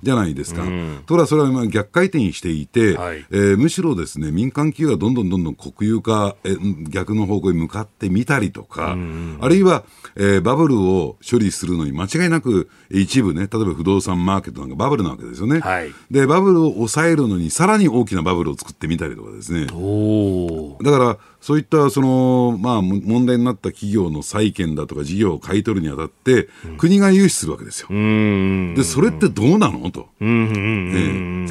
[0.03, 0.63] じゃないですか。
[0.63, 6.57] うん、ところがそれはまあ逆回転していて、はい、えー、むしろですね民間企業がどんどんどんどん国有化、え
[6.89, 8.97] 逆の方向に向かってみたりとか、
[9.41, 9.85] あるいは、
[10.17, 15.61] えー、バブルを処理するのに間違いなく一部ね、例えば不動産マーケットなんかバブルなわけですよね。
[15.61, 19.67] はい、で、バブルを抑えるのにさらに大きなバブルを作ってみたりとかですね。
[19.67, 27.89] だから、そういったその、まあ、問題になった企業の債権だとか事業を買い取るにあたって、国が融資するわけですよ。
[27.89, 29.91] で、それってどうなの？
[29.91, 30.09] と。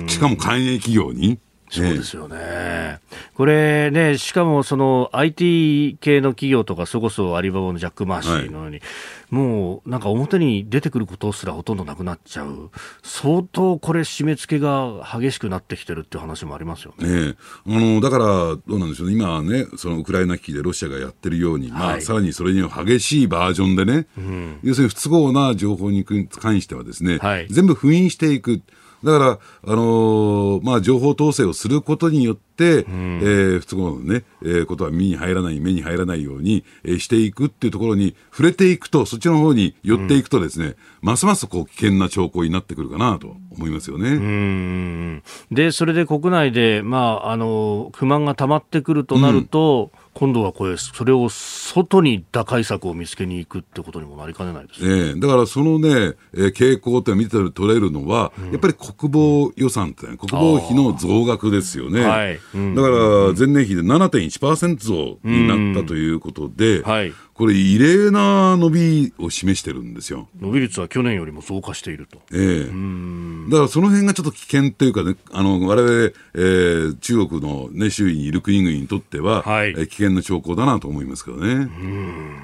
[0.07, 1.39] しかも官営企業に。
[1.67, 2.99] そうですよね。
[3.33, 8.81] これね、しかもその IT 系の企業とか、そこそアリババのジャック・マーシーのように、はい、
[9.29, 12.71] もうなんか表に出てくることすらほとんどなくなっちゃう、
[13.03, 17.27] 相当これ、締め付けが激しくなってきてるっていう話もありますよね。
[17.27, 17.35] ね
[17.67, 28.61] あのだから、どうなんでしょうね、今ね、そのウクライナ危機でロシアがやってるように、はい、まあ、さらにそれに激しいバージョンでね、うん、要するに不都合な情報に関してはですね、はい、全部封印していく。
[29.03, 29.39] だから、
[29.71, 45.21] あのー、まあ、情報統制をすることによって、うん、えー、不都合のね、えー、ことは身に入らない、目に入らないように、えー、していくっていうところに触れていくと、そっちの方に寄っていくとですね、うん、ますますこう危険な兆候になってくるかなと思いますよね。
[45.51, 50.05] で、それで国内で、まあ、あの、不満が溜まってくるとなると、うん。
[50.15, 55.13] 今度はこれ、それを外に打開策を見つけに行くってことにもなりかねないですね。
[55.13, 62.05] ねだからそのね、えー、傾向って見て取れるのは、うん、やっぱり国防予算って、ね、国防費の増額ですよね。
[62.05, 62.35] はい。
[62.35, 70.29] うん、だから前年比で7.1%増になったということで、うんはい、これ、異例な伸びを示してるんですよ。
[70.39, 72.19] 伸び率は去年よりも増加していると。
[72.31, 75.91] ええー、だからその辺がちょっと危険というかね、あの、我々、
[76.33, 81.53] えー、中国のね、周囲にいる国々にとっては、はい、えー、危険な兆候だなと思いますけどね。
[81.53, 82.37] うん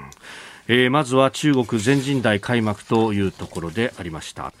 [0.68, 4.52] えー、まずは中国全人代開幕というところでありました。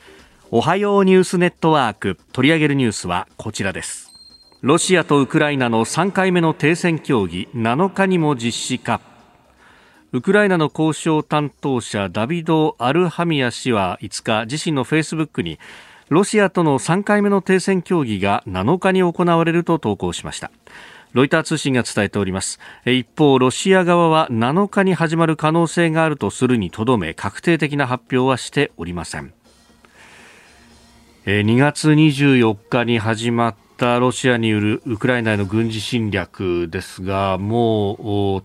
[0.50, 4.11] おはようニュースネットワーク取り上げるニュースはこちらです。
[4.62, 9.00] ロシアとウクライナの3回目の停戦協議7日にも実施か。
[10.12, 15.58] ウクライナの交渉担当者ダビド・アルハミア氏は5日自身のフェイスブックに
[16.10, 20.52] ロシアとの3回目の停戦協議が7日に行われると投稿しました。
[21.12, 22.60] ロイター通信が伝えております。
[22.86, 29.34] 一方ロシア側は7日に始まる可能性があるとするにとどめ確定的な発表はしておりません。
[31.24, 37.96] 2月24日に始まっったロシアによるウクライナへの軍事侵略ですが、もう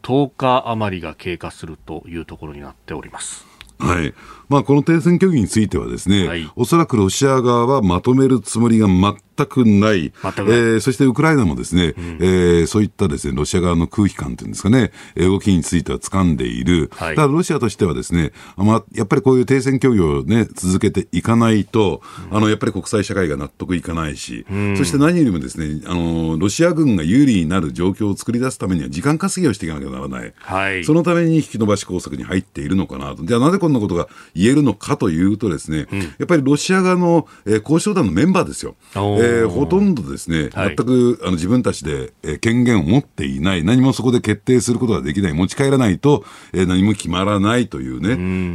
[0.02, 3.46] 10日余りが経過するというところになっております。
[3.78, 4.16] はい。
[4.50, 38.76] まあ、この停戦協議についてはですね、はい、おそらくロシア側はまとめるつもりが全くない、えー、そしてウクライナもですね、うん、えー、そういったですねロシア側の空気感というんですかね、動きについては掴んでいる、はい、ただロシアとしてはですね、まあ、やっぱりこういう停戦協議を、ね、続けていかないと、うん、あのやっぱり国際社会が納得いかないし、うん、そして何よりもですねあのロシア軍が有利になる状況を作り出すためには時間稼ぎをしていかなきゃならない、はい、そのために引き延ばし工作に入っているのかなと、じゃあなぜこんなことが言えるのかというとですね、やっぱりロシア側の、えー、交渉団のメンバーですよ。
[38.94, 48.12] えー、ほとんどですね、全く、あの自分たちで、えー、権限を持っていない、何もそこで決定することができない、持ち帰らないと、えー、何も決まらないというね、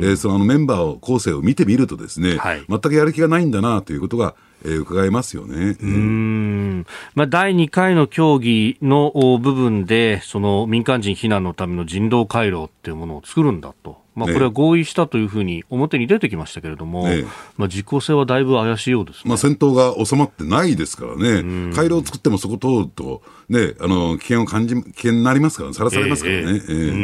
[0.07, 5.77] えー、そのメンバーを、構成を見てみるとですね、はい、全くやる気がないんだなということが、えー、伺いますよね。
[5.81, 6.87] うん。
[7.15, 14.02] まあ、第2回の協議の部分で、その民間人避難のための人道回廊っていうものを作るんだと。
[14.15, 17.25] まあ、これは合意したというふうに表に出てきましたけれども、ね、
[17.57, 26.95] まあ、実効性はだいぶ怪しいようです、ね、まあ、戦闘が収まってないですからね、回廊を作ってもそこ通ると、ね、あの危険を感じ、危険になりますから、さらされますからね、えーえー、う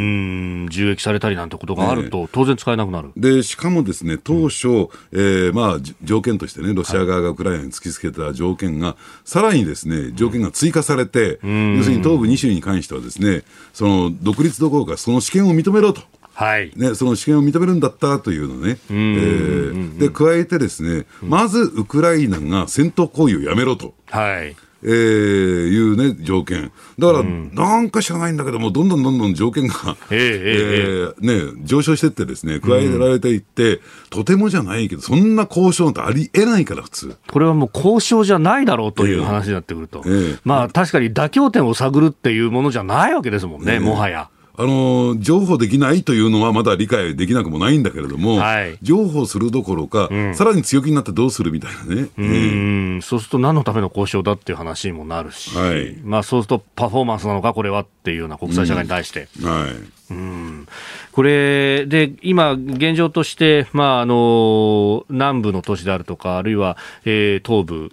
[0.65, 3.11] ん銃撃されたりなんてことがあると、当然使えなくなる。
[3.17, 8.95] でしかもですね当初、うん、えー、まあ、条件としてね、ロシア側がウクライナに突きつけた条件が、はい、
[9.25, 13.43] さらにですね条件が追加されて、うん、要するに東部2州に関しては、ですね
[13.73, 16.01] その独立どころか、その試験を認めろと。
[16.39, 23.93] はいね、その試験を認めるんだったというのね、えー、で加えてですね、まずウクライナが戦闘行為をやめろと。
[24.09, 26.71] はいえー、いうね、条件。
[26.97, 37.17] だから、なんか知らないんだけども、どんどんどんどん条件が、えー、えー、ね、上昇してってですね、加えられていって、うん、とてもじゃないけど、そんな交渉なんてありえないから、普通。
[37.27, 40.03] これはもう交渉じゃないだろうという話になってくると。
[40.05, 44.29] えー、まあ、確かに妥協点を探るっていうものじゃないわけですもんね、もはや。
[44.59, 52.09] あの譲歩できないというのはまだ理解できなくもないんだけれども、はい、譲歩するどころか、うん、さらに強気になってどうするみたいなね。
[52.17, 59.29] うん、えー、そうすると何のための交渉だっていう話にもなるし、はい、まあ、そうするとパフォーマンスなのか、これはっていうような国際社会に対して。
[59.41, 59.71] うん、はい。
[60.11, 60.67] うん。
[61.13, 67.91] これで今、現状として、まあ、あの南部の都市であるとか、あるいは、えー、東部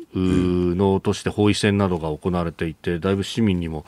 [0.75, 3.85] の都市で包囲戦などが行われていて、だいぶ市民にも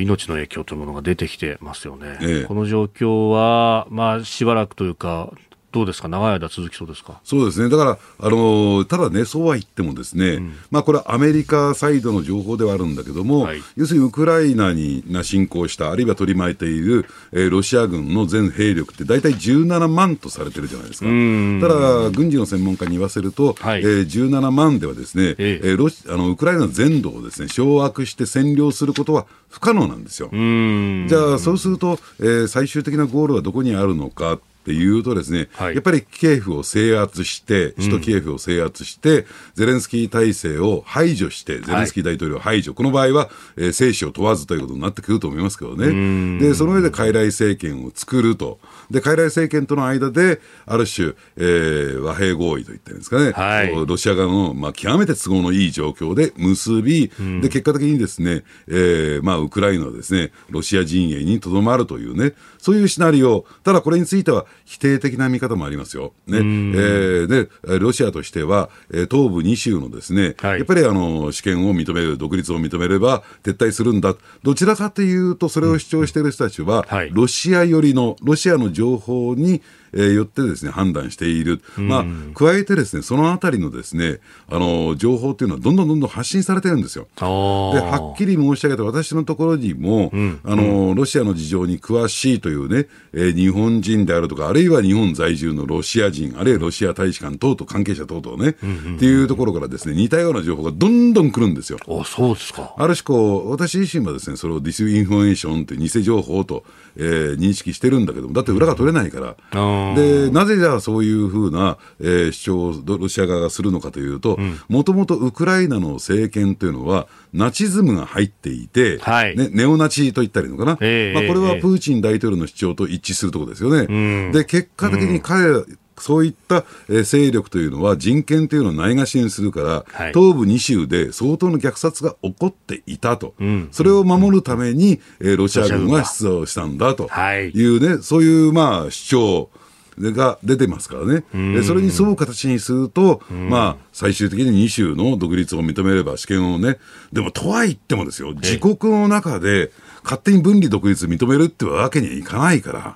[0.00, 2.18] 命の影響というものが出てきてますよね。
[2.20, 5.32] ええ、この状況は、まあ、しばらくというか、
[5.72, 7.20] どうですか、長い間続きそうですか？
[7.22, 21.06] そうですね、だから、あのただね、そうは言っても、ですね、うん、まあ、これはアメリカサイドの情報ではあるんだけども、はい、要するにウクライナにな侵攻した、あるいは取り巻いている、えー、ロシア軍の全兵力って大体17万とされてるじゃないですか。
[21.06, 25.66] ただ、軍事の専門家に言わせると、はい、えー、17万ではですね、ええ。
[25.74, 30.28] ー、ロシあのウクライナ全土をですね掌握して占領することは不可能なんですよ。
[30.30, 34.34] じゃあ、そうすると、えー、最終的なゴールはどこにあるのか。
[34.34, 46.38] っていうとですね、はい、やっぱりキエフを制圧して、首都キエフを制圧して、うん、ゼレンスキー体制を排除して、ゼレンスキー大統領を排除、はい、この場合は、えー、生死を問わずということになってくると思いますけどね。
[46.38, 48.60] で、その上で傀儡政権を作ると。
[48.90, 66.12] で、傀儡政権との間で、ある種、えー、和平合意といってるんですかね、はい、ロシア側の、まあ、極めて都合のいい状況で結び、うん、で、結果的にですね、えー、まあ、ウクライナはですね、ロシア陣営にとどまるというね、そういうシナリオ、ただこれについては否定的な見方もありますよ。
[66.26, 66.38] ね。
[66.38, 74.14] えー、で、ロシアとしては、えー、東部2州のですね、はい、やっぱりあの、主権を認める、独立を認めれば撤退するんだ。
[74.42, 87.08] どちらかというと、それを主張している人たちは、はい、ロシア寄りの、ロシアの情報に、えー、よってですね判断している、まあ、加えてですねそのあたりのですねあの情報っていうのはどんどんどんどん発信されてるんですよ。
[87.16, 101.78] ではっきり申し上げて私のところにも、うん、あのロシアの事情に詳しいというね、えー、日本人であるとかあるいは日本在住のロシア人あるいはロシア大使館等々関係者等々ね、うんうん、っていうところからですね似たような情報がどんどん来るんですよ。
[101.88, 102.74] あそうですか。
[102.76, 106.64] ある種こう私自身はですねそれをディスインフォメーションという偽情報と、
[107.00, 109.60] えー、認識してるんだけどもだって裏が取れないから。
[109.60, 109.94] うん。
[109.94, 123.86] でなぜじゃあそういうふうな、えー、主張をロシア側がするのかというと、もともとウクライナの政権というのは、ナチズムが入っていて、はい、ね、ネオナチと言ったらいいのかな、えー、まあ、これはプーチン大統領の主張と一致するところですよね。
[123.88, 125.64] うん、で結果的に彼ら、
[126.02, 137.06] そういった勢力というのは人権というのをないがしにするから、はい、東部2州で相当の虐殺が起こっていたと、うん、それを守るために、えロシア軍は出動したんだと。
[137.34, 137.50] い。
[137.50, 139.50] うね、そういうまあ主張
[139.98, 146.78] が出てますからね、でそれに沿う形にすると、まあ、最終的に2州の独立を認めれば、試験をね、
[147.12, 149.70] でもとはいってもですよ、自国の中で、
[150.02, 152.94] 勝手に分離独立認めるってわけにはいかないから。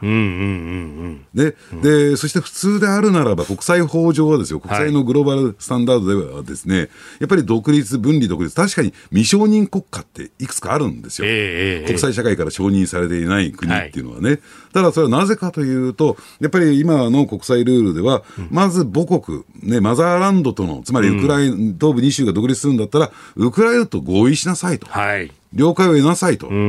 [1.35, 6.89] で、で、そして普通であるならば国際法上はですよ、国際のグローバルスタンダードではですね、はい、
[7.21, 11.27] やっぱり独立、分離独立、確かに未承認国家っていくつかあるんですよ。
[11.29, 14.31] えー、国際社会から承認されていない国っていうのはね。
[14.31, 14.41] はい、
[14.73, 24.87] ただそれはなぜかというと、やっぱり今の国際ルールでは、まず母国、ね、マザーランドとの、つまりウクライナ、東部2州が独立するんだったら、ウクライナと合意しなさいと。
[24.87, 26.49] はい了解を得なさいと。
[26.49, 26.67] うんうんう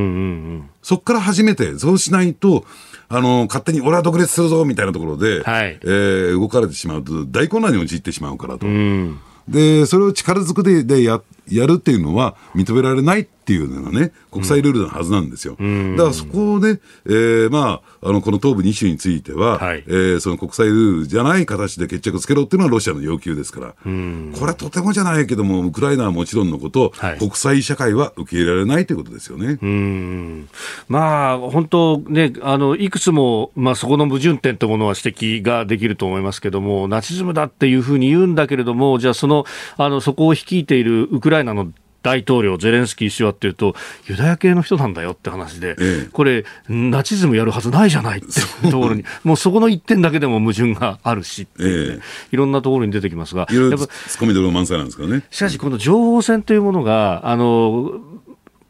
[0.57, 2.65] ん、そこから初めて、そうしないと、
[3.09, 8.67] あの、勝手に俺は独立するぞみたいなところで、はい、えー、動かれてしまうと大混乱に陥ってしまうからと。
[8.67, 15.55] うん、で、それを力ずくででややるっていうのは認められないっていうのがね、国際ルールのはずなんですよ。
[15.59, 29.59] うん、だからそこで、えー、まあ、あの、この東部2州については、はい、えー、その国際ルールじゃない形で決着つけろっていうのはロシアの要求ですから、うん、これはとてもじゃないけども、ウクライナはもちろんのこと、はい、国際社会は受け入れられないということですよね。
[29.61, 30.49] うん。
[30.87, 39.45] まあ、本当ね、あの、いくつも、まあ、そこの矛盾点というものは指摘ができると思いますけども、ナチズムだっていうふうに言うんだけれども、じゃあ、その、
[39.77, 41.71] あの、そこを率いているウクライナの
[42.05, 43.75] 大統領、ゼレンスキー氏はっていうと、
[44.07, 55.23] ユダヤ系の人なんだよって話で、ええ、これ、ナチズムやるはずないじゃないっていうところに、もうそこの一点だけでも矛盾があるしっていうね、え、いろんなところに出てきますが、いろいろツッコミどころ満載なんですかね。
[55.31, 57.93] しかし、この情報戦というものが、あの、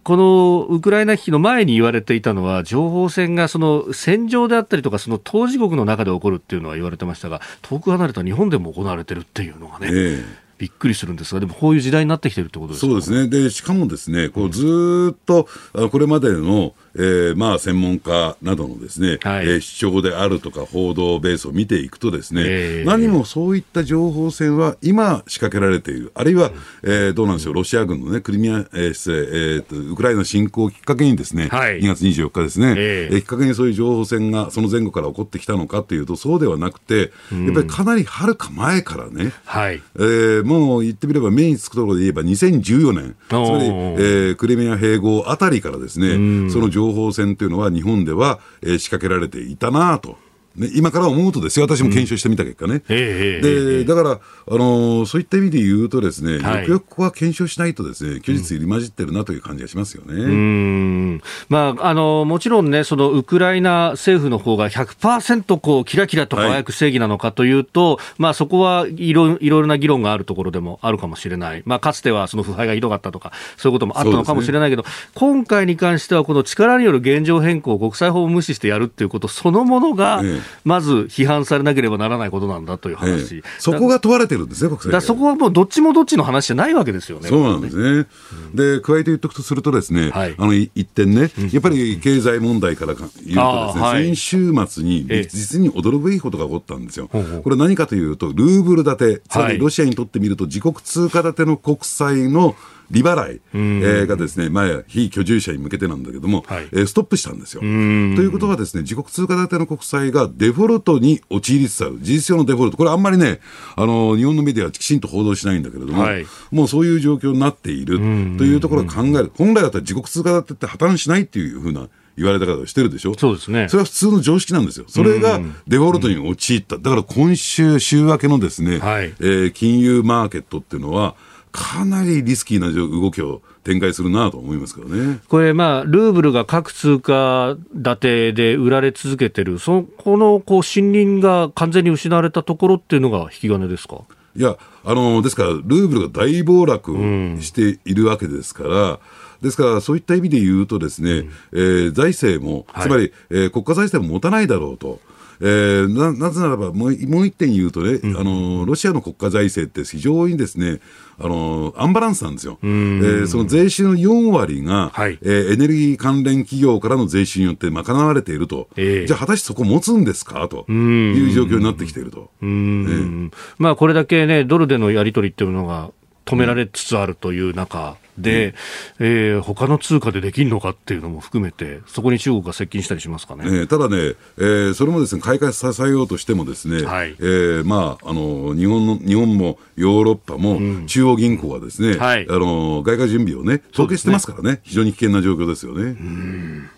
[0.05, 12.87] このウクライナ危機の前に言われていたのは、情報戦がその戦場であったりとか、その当事国の中で起こるっていうのは言われてましたが、遠く離れた日本でも行われてるっていうのがね、ええびっくりするんですが、でもこういう時代になってきてるってことですか？
[12.87, 13.27] そうですね。
[13.27, 15.47] で、しかもですね、こうずっと、
[15.91, 26.51] これまでの、えー、まあ専門家などのですね、はい、えー、主張であるとか報道ベースを見ていくとですね、えー、何もそういった情報戦は今仕掛けられている、あるいは、
[26.83, 50.17] えー、どうなんでしょう、ロシア軍のね、クリミア、えー、えー、と、ウクライナ侵攻をきっかけにですね、はい、2月24日ですね、えー、きっかけにそういう情報戦がその前後から起こってきたのかというと、そうではなくて、やっぱりかなりはるか前からね、はい、えー、もう言ってみれば目につくところで言えば2014年、つまり、えー、クリミア併合あたりからですね、その情報戦というのは日本では、えー、仕掛けられていたなと。
[50.55, 52.81] ね、今から思うとですよ、私も検証してみた結果ね。
[52.87, 54.17] うん、で、だから、あ
[54.51, 60.13] のー、そういった意味で言うとですね、はい、よくよくここは検証しないとですね、虚実入り混じってるなという感じがしますよね。
[60.13, 61.21] うん。
[61.49, 71.63] まあ、あのー、もちろんね、そのウクライナ政府の方が100%こう、キラキラと輝く正義なのかというと、はい、まあ、そこはいろいろな議論があるところでもあるかもしれない。
[71.65, 87.29] まあ、かつてはその腐敗がひどかったとか、そういうこともあったのかもしれないけど、ね、今回に関してはこの力による現状変更を国際法を無視してやるっていうことそのものが、ええまず批判されなければならないことなんだという話、ええ、そこが問われてるんですね、国際だそこはもうどっちもどっちの話じゃないわけですよね。
[87.29, 88.07] そうなんですね。
[88.51, 97.09] うん、で、加えて言っておくとするとですね、はい、あの一点ね、やっぱり経済問題から言うとですね、はい、先週末に実に驚くべきことが起こったんですよ。
[97.13, 102.55] え、これ何かというと、ルーブル建て、つまりロシアにとってみると自国通貨建ての国債の
[102.91, 107.61] 利払い、えー、がですね、まあ、非居住者に向けてなんだけども、はい、えー、ストップしたんですよ。
[107.61, 113.39] ということはですね、自国通貨建ての国債がデフォルトに陥りつつある、事実上のデフォルト、これあんまりね、
[113.75, 117.97] あの、日本のメディアはきちんと報道しないんだけれども、はい、もうそういう状況になっている
[118.37, 119.31] というところを考える。
[119.35, 123.13] 本来だったら自国通貨建てって破綻しないっていうふうな言われた方をしてるでしょ？
[123.17, 123.67] そうですね。
[123.67, 124.85] それは普通の常識なんですよ。
[124.87, 126.77] それがデフォルトに陥った。
[126.77, 131.15] だから今週、週明けのですね、はい、えー、金融マーケットっていうのは、
[131.55, 135.21] かなりリスキーな動きを展開するなと思いますけどね。
[135.29, 144.01] これ、まあ、ルーブルが各通貨建てで売られ続けてる、そこのこう森林が完全に失われたところっていうのが引き金ですか？
[144.35, 146.91] いや、あのですから、ルーブルが大暴落
[147.39, 148.97] しているわけですから、うん
[149.41, 154.99] ですから、そういった意味で言うとですね、うん、えー、財政も、つまり、はい、えー、国家財政も持たないだろうと。
[155.41, 160.79] えー、ななぜならばもう、もう一点言うとね、うん、あの、ロシアの国家財政って非常にですね、
[161.17, 162.57] あの、アンバランスなんですよ。
[162.63, 168.67] えー、その税収の4割が、はい、えー、エネルギー関連企業からの税収によって賄われていると。
[168.75, 170.47] えー、じゃあ、果たしてそこ持つんですか？
[170.49, 172.29] という状況になってきていると。
[172.41, 175.91] えー、まあ、これだけね、ドルでのやり取りっていうのが
[176.25, 178.55] 止められつつあるという中、で、
[178.99, 183.43] うん、えー、他の通貨でできるのかっていうのも含めて、そこに中国が接近したりしますかね。
[183.45, 194.59] えー、ただね、えー、それもですね、開花させようとしてもですね、はい、えー、まあ、あの、日本の、日本もヨーロッパも中央銀行はですね、うんはい、あの、外貨準備をね、凍結してますからね、ね。
[194.63, 195.81] 非常に危険な状況ですよね。
[195.83, 196.69] うん。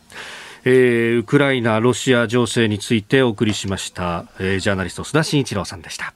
[0.65, 6.13] えー、ウクライナ、ロシア情勢についてお送りしました、えー、ジャーナリスト須田慎一郎さんでした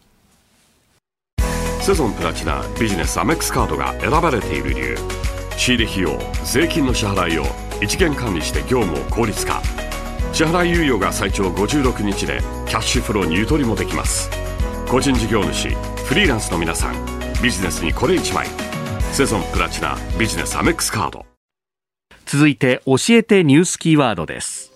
[1.81, 4.97] セゾンプラチナビジネスアメックスカードが選ばれている理由。
[5.57, 7.45] 仕入れ費用税金の支払いを
[7.81, 9.63] 一元管理して業務を効率化。
[10.31, 14.29] 支払い猶予が最長56日でキャッシュフローにゆとりもできます。
[14.89, 15.69] 個人事業主
[16.05, 16.95] フリーランスの皆さん
[17.41, 18.45] ビジネスにこれ1枚。
[19.11, 21.25] セゾンプラチナビジネスアメックスカード。
[22.27, 24.71] 続いて教えてニュースキーワードです。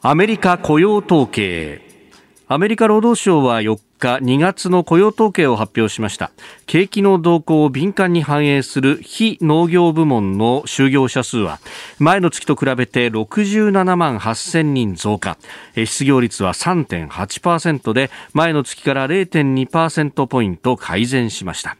[0.00, 1.82] アメリカ雇用統計。
[2.48, 3.78] アメリカ労働省は4
[4.08, 6.30] 2月の雇用統計を発表しました。
[6.66, 11.58] 景気の動向を敏感に反映する非農業部門の就業者数は
[11.98, 15.38] 前の月と比べて67万8000人増加。
[15.74, 21.76] 失業率は3.8%で前の月から0.2%ポイント改善しました。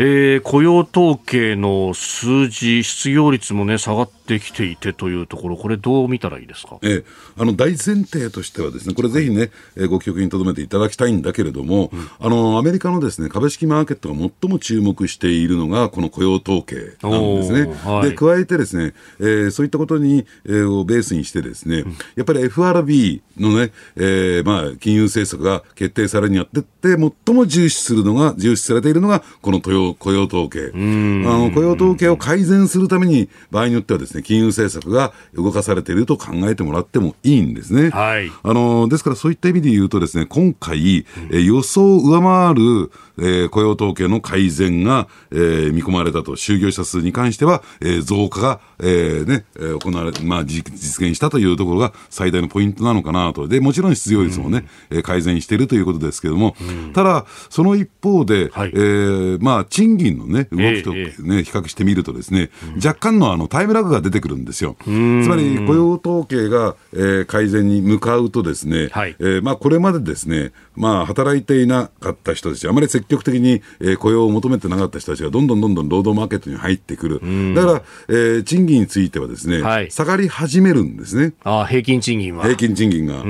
[0.00, 7.04] えー、雇用統計の数字、失業率もね、下がってきていてというところ、これ、どう見たらいいですか、ええ、
[7.38, 17.74] あの大前提としては、ですねこれ、ぜひね、えー、ご記憶に留めていただきたいんだけれども、うん、あのアメリカのですね株式マーケットが最も注目しているのが、この雇用統計なんですね。
[17.84, 30.70] はい、で加えてですね、えー、そういったことに、えー、をベースにしてですね、うん、やっぱり FRB のね、えーまあ、金融政策が決定されるにあってって、最も重視するのが、重視されているのが、この雇用雇用統計。
[30.74, 37.90] あの雇用統計を改善するために、場合によってはですね、金融政策が動かされていると考えてもらってもいいんですね。
[37.90, 49.44] はい、あのですからそういった意味で言うとですね、今回、え予想を上回るえー、雇用統計の改善が、えー、見込まれたと、就業者数に関しては、えー、増加が、えーね、
[49.80, 53.48] 行われ、まあ、実現したというところが最大のポイントなのかなと。
[53.48, 64.76] で、もちろん失業率もね、うん、改善しているということですけれども、うん、ただ、その一方で、はい、えー、まあ、賃金のね、動きとね、えー、比較してみるとですね、うん、若干のあのタイムラグが出てくるんですよ。
[64.84, 77.54] つまり、雇用統計が、えー、改善に向かうとですね、はい、えー、まあ、これまでですね、まあ、働いていなかった人たち、あまり積極的に、えー、雇用を求めてなかった人たちがどんどんどんどん労働マーケットに入ってくる。
[77.54, 81.34] だから、えー、賃金についてはですね、はい、下がり始めるんですね。
[81.44, 82.44] あ平均賃金は。
[82.44, 83.22] 平均賃金が。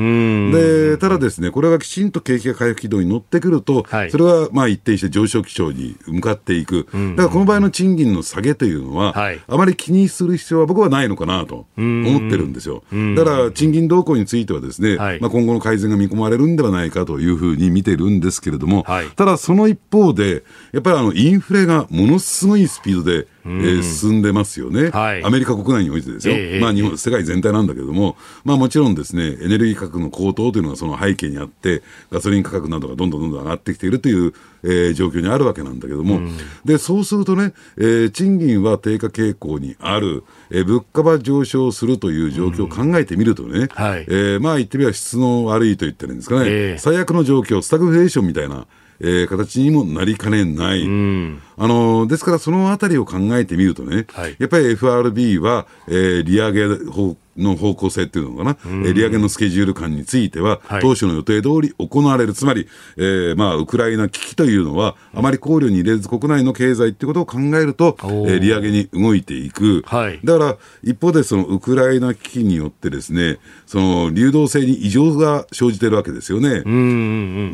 [0.58, 6.86] で、ただですね、これがきちんと景気が回復軌道に乗ってくると、はい、それはまあ一定して上昇基調に向かっていく。
[7.16, 12.84] だからこの場合の賃金の下げというのは、はい、あまり気にする必要は僕はないのかなと思ってるんですよ。
[13.16, 36.20] だから賃金動向についてはですね、まあ今後の改善が見込まれるんではないかというふうに見てるんですけれども、はい、ただその一方で、やっぱりあのインフレがものすごいスピードで、えー、進んでますよね、はい、アメリカ国内においてですよ、えー、まあ、日本、世界全体なんだけれども、まあ、もちろんですね、エネルギー価格の高騰というのがその背景にあって、ガソリン価格などがどんどんどんどん上がってきているという、えー、状況にあるわけなんだけども、
[36.64, 48.66] でそうするとね、えー、賃金は低下傾向にある、えー、物価は上昇するという状況を考えてみるとね、はい、えー、まあ言ってみれば質の悪いと言ったらいいんですかね、えー、最悪の状況、スタグフレーションみたいな、
[49.00, 50.82] えー、形にもなりかねない。
[50.82, 62.66] あのですから、そのあたりを考えてみるとね、はい、やっぱり FRB は、えー、利上げ方の方向性っていうのかな、え利上げのスケジュール感については、当初の予定通り行われる、つまり、
[62.96, 69.82] えー、まあ、ウクライナ危機というのは、あまり考慮に入れず国内の経済っていうことを考えると、えー、利上げに動いていく。
[69.86, 76.58] はい、だから、一方でそのウクライナ危機によってですね、その流動性に異常が生じてるわけですよね。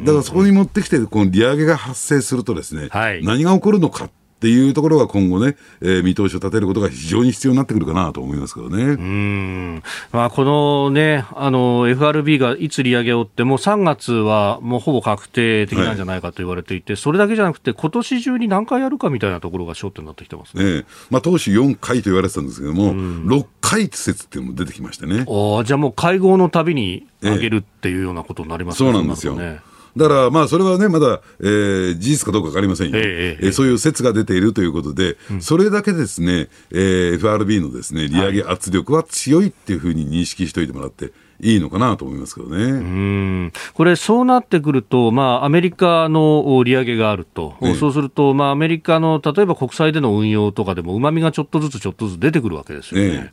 [0.04, 4.08] だからそこに持ってきて、この利上げが発生するとですね、はい、何が起こるのか。
[4.34, 8.82] っていうところが今後ね、えー、見通しを立てることが非常に必要になってくるかなと思いますけどね。
[8.82, 9.82] うん
[10.12, 20.64] まあ、このね、あの、FRB がいつ利上げをっても、3月はもうほぼ確定的なんじゃないかと言われていて、はい、それだけじゃなくて、今年中に何回やるかみたいなところが焦点になってきてますね。
[20.64, 25.24] ねまあ、当初4回と言われてたんですけども、6回説っていうのも出てきましてね。
[25.28, 28.92] あじゃあもう会合のたびに上げるっていうようなことになりますね。
[28.92, 29.36] そうなんですよ。
[29.36, 29.60] ね
[29.96, 41.12] だから、まあ、それはね、まだ、えー、事実かどうか分かりませんよ、えー、えー、そういう説が出ているということで、うん、それだけですね、えー、FRB のですね利上げ圧力は強いっていうふうに認識しておいてもらって。
[41.40, 42.62] いいのかなと思いますけどね。
[42.62, 43.52] うん。
[43.74, 53.32] これ、そうなってくると、まあ、アメリカの利上げがあると、ええ、そうすると、まあ、アメリカの例えば国債での運用とかでも、うまみがちょっとずつちょっとずつ出てくるわけですよね。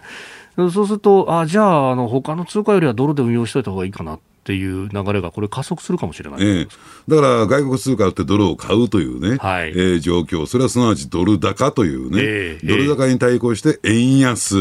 [0.57, 6.67] えそうすると、あじゃあ、あの他の通貨よりはドルで運用しておいた方がいいかなっっていう流れがこれ加速するかもしれない、えー、
[7.07, 14.55] だから外国通貨ってドルを買うというね、はい、えー、状況、それはすなわちドル高というね、えー、ドル高に対抗して円安、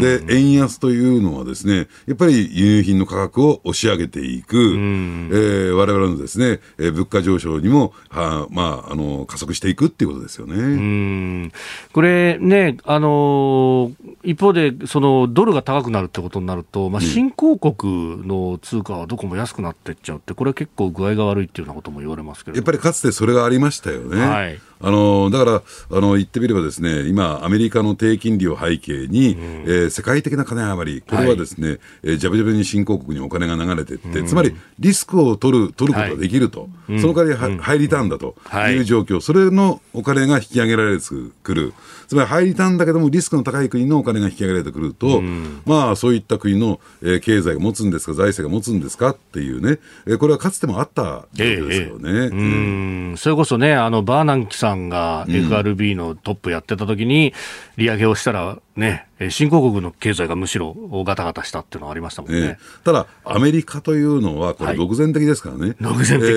[0.00, 11.52] で、円安というのはですね、やっぱり輸入品の価格を押し上げていく、えー、我々のですね、えー、物価上昇にも、はまあ、あの、加速していくっていうことですよね。
[11.92, 13.94] これね、あのー、
[14.24, 22.56] 一方で、その、ドルが高くなるってことになると、まあ、新興国の通貨はどこも安くなっていっちゃうって、これ結構具合が悪いっていうようなことも言われますけど。
[22.56, 24.20] やっぱりかつてそれがありましたよね。
[24.20, 25.62] はい、あのだから
[25.96, 38.34] あの言ってみればですね今アメリカの低金利を背景に、うん、えー、世界的な金余りこれはですね、はい、えー、ジャブジャブに新興国にお金が流れていって、うん、つまりリスクを取る取ることができると、はい、その代わりハイリターンだと
[38.70, 41.04] いう状況、それのお金が引き上げられて
[41.42, 41.72] くる
[42.14, 52.10] つまりハイリターンだけどもリスクの高い国のお金が引き上げられてくると、うん、まあそういった国の、えー、経済が持つんですか財政が持つんですかっていうね、えー、これはかつてもあったわけですよね。
[52.10, 53.16] えーえー、うん。
[53.16, 57.34] それこそねあのバーナンキさんが FRB のトップやってた時に、
[57.76, 60.74] 利上げをしたら、ね、新興国の経済がむしろ
[61.06, 66.32] ガタガタしたっていうのはありましたもんね、えー、ただ、アメリカというのは、これ、独善的ですからね、はい、独善的、え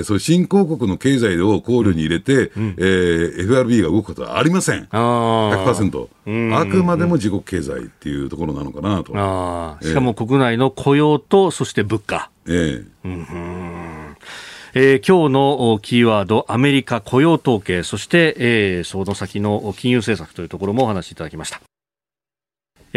[0.00, 6.08] ー、そう新興国の経済を考慮に入れて、うん、えー、FRB が動くことはありません、100%、
[6.56, 9.12] あくまでも自国経済っていうところなのかなと。
[9.14, 12.30] あしかも国内の雇用と、そして物価。
[12.46, 14.16] えー、うん。
[14.76, 21.60] えー、今日のキーワード、アメリカ雇用統計、そして、えー、その先の金融政策というところもお話しいただきました。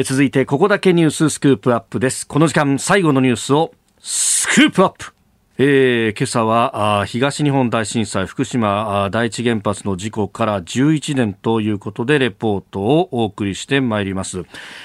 [0.04, 2.28] 続いて、ここだけニューススクープアップです。
[2.28, 5.17] この時間、最後のニュースをスクープアップ
[5.60, 14.44] えー、今朝は東日本大震災福島第一原発の事故から11年ということでレポートをお送りしてまいります、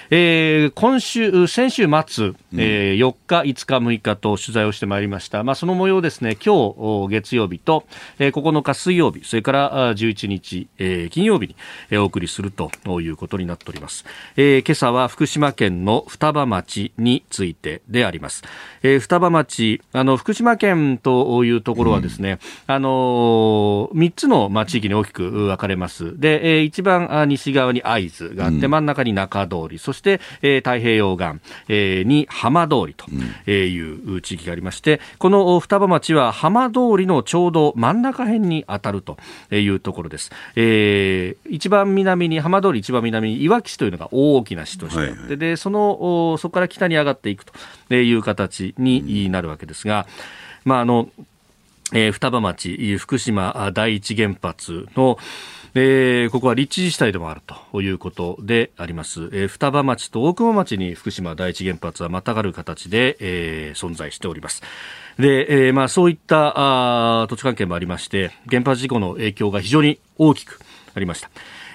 [0.09, 7.85] えー、今週先週末、うん、えー、4日5日6日と取材をしてまいりました、まあ、その模様ですね今日月曜日と、
[8.19, 11.57] えー、9日水曜日それから11日、えー、金曜日に、
[11.91, 12.71] えー、お送りすると
[13.03, 14.07] いうことになっております、
[14.37, 18.43] えー、今朝は福島県の双葉町についてであります、
[18.83, 22.39] えー、双葉町あの福島県というところはですね、
[22.69, 26.19] うん、あの3つの、まあ、地域に大きく分かれます。
[26.21, 33.11] で、えー、一番西側に会津があって、真ん中に中通り、そして、えー、太平洋岸、えー、に浜通りと
[33.51, 39.17] いう地域がありまして、この双葉町は浜通りのちょうど真ん中辺に当たると
[39.51, 40.31] いうところです。
[40.55, 50.07] えー、一番南に、浜通り一番南にいわき市というのが大きな市としてあって、はいはい、で、その、そこから北に上がっていくという形になるわけですが、
[50.37, 51.09] うんまああの
[51.95, 55.19] えー、双葉町、福島第一原発の、
[55.75, 59.25] えー、ここは立地自治体でもあるということであります。
[59.33, 64.63] えー、双葉町と大熊町に福島第一原発はまたがる形で、えー、存在しております。
[65.19, 70.61] で、えー、まあそういったあ土地関係もありまして、原発事故の影響が非常に大きく
[70.95, 71.31] ありました。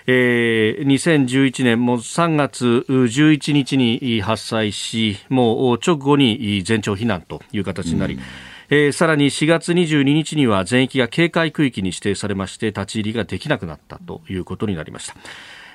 [0.07, 8.21] えー、2011年も3月11日に発災し、もう直後に全町避難という形になり、うん
[8.69, 15.15] えー、さらに4月22日には全域が警戒区域に指定されまして立ち入りができなくなったということになりました。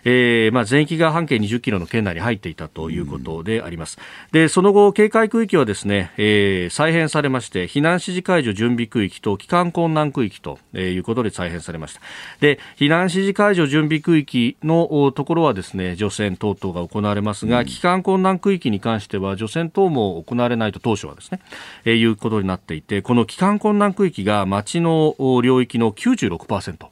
[0.05, 3.99] えーまあ、全域が半径20キロの圏内に入っていたということであります。
[4.33, 12.01] で、その後、警戒区域はですね、えー、再編されまして、避難指示解除準備区域と帰還困難区域ということで再編されました。
[12.41, 21.41] で、避難指示解除準備区域のところはですね、除染等々が行われますが、帰還困難区域に関しては除染等も行われないと当初はですね、
[21.85, 26.87] えー、いうことになっていて、この帰還困難区域が町の領域の96%。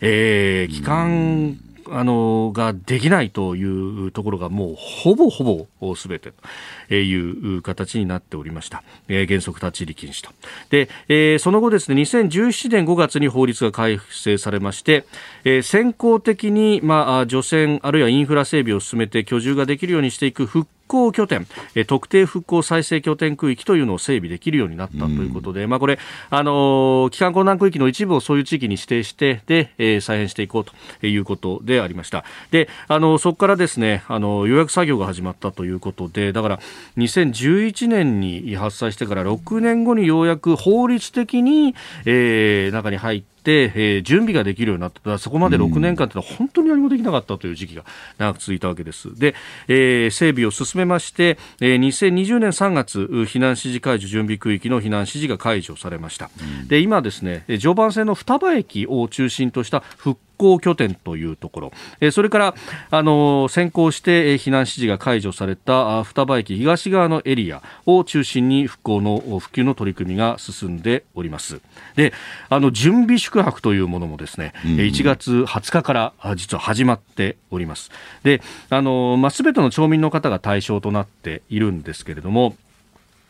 [0.00, 1.58] えー、帰還
[1.92, 6.32] あのができないというところがもうほぼほぼすべて
[6.88, 10.30] という形になっておりました、えー、原則立ち入り禁止と。
[10.70, 15.04] で、えー、その後ですね2017年5月に法律が改正されまして、
[15.44, 25.98] えー、先行的に、まあ、除染あるいはインフラ整備を進めて居住ができるようにしていく復興拠点、え特定復興再生拠点区域というのを整備できるようになったということで、うん、まあこれ、
[26.30, 32.24] あの帰還困難区域の一部をそういう地域に指定して、で、えー、再編していこうということでありました。
[32.50, 36.60] で、あの、そこからですね、あの、予約作業が始まったということで、だから、
[36.96, 41.74] 2011年に発災してから6年後にようやく法律的に、
[42.04, 47.84] えー、中に入って、、えー、準備ができるようになった、そこまで6年間というのは本当に何もできなかったという時期が
[48.18, 49.18] 長く続いたわけです。
[49.18, 49.34] で、
[49.68, 56.30] えー、整備を進めまして、えー、2020年3月、避難指示解除準備区域の避難指示が解除されました。
[56.66, 62.54] で、今ですね、常磐線の双葉駅を中心とした復興拠点というところ、えー、それから
[62.90, 71.60] あの先行して避難指示が解除された双葉駅東側のエリアを中心に復興の復旧の取り組みが進んでおります。
[71.96, 72.12] で
[72.48, 77.90] あの準備宿泊というものもですね、うん、1月20日から実は始まっております。
[78.22, 82.56] であの、まあ、全ての町民の方が対象となっているんですけれども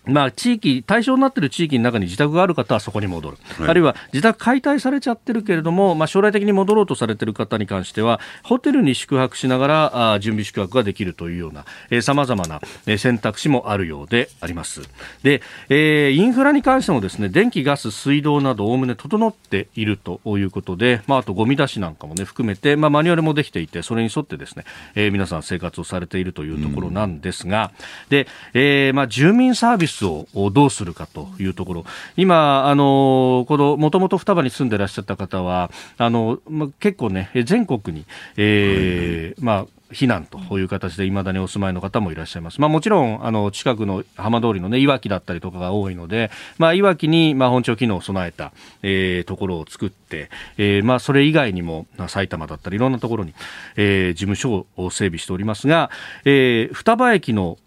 [0.09, 14.83] まあ、地域、対象になっている地域の中に自宅がある方はそこに戻る、はい、あるいは自宅解体されちゃってるけれども、まあ、将来的に戻ろうとされている方に関しては、ホテルに宿泊しながらあ準備宿泊ができるというような、さまざまな、えー、選択肢もあるようであります。
[15.23, 31.85] で、えー、インフラに関してもですね、電気、ガス、水道などおおむね整っているということで、まあ、あとゴミ出しなんかもね、含めて、まあ、マニュアルもできていて、それに沿ってですね、えー、皆さん生活をされているというところなんですが、うん、で、えー、まあ、住民サービススをどうするかというところ、
[32.17, 42.61] 今、あのこのもともと双葉に住んでいらっしゃった方は、あのま、結構ね、全国に、えー、まあ、避難という形でいまだにお住まいの方もいらっしゃいます。
[42.61, 53.35] まあもちろん、あの、近くの浜通りのね、いわきだったりとかが多いので、まあいわきに、まあ本庁機能を備えた、えー、ところを作って、えー、まあそれ以外にも、埼玉だったりいろんなところに、
[53.77, 55.91] えー、事務所を整備しておりますが、
[56.25, 57.59] えー、双葉駅の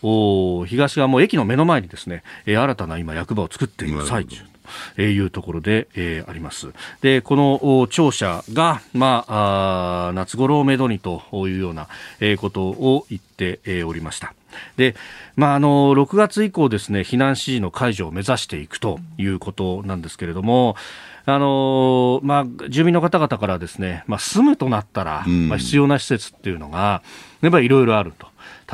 [0.67, 4.50] 東側も駅の目の前にですね、えー、新たな今役場を作っている最中。
[4.97, 6.69] えいうところで、えー、あります。
[7.01, 11.87] で、この庁舎が、まあ、あ夏頃をめどにというような、
[12.19, 14.33] えー、ことを言って、えー、おりました。
[14.77, 14.95] で、
[15.35, 20.75] まあ、あの、6月以降ですね、避難指示の解除を目指していくということなんですけれども、
[21.25, 27.03] あのまあ、住民の方々からですね、まあ、住むとなったら、まあ、必要な施設っていうのが、
[27.41, 28.30] やっぱりいろいろあると。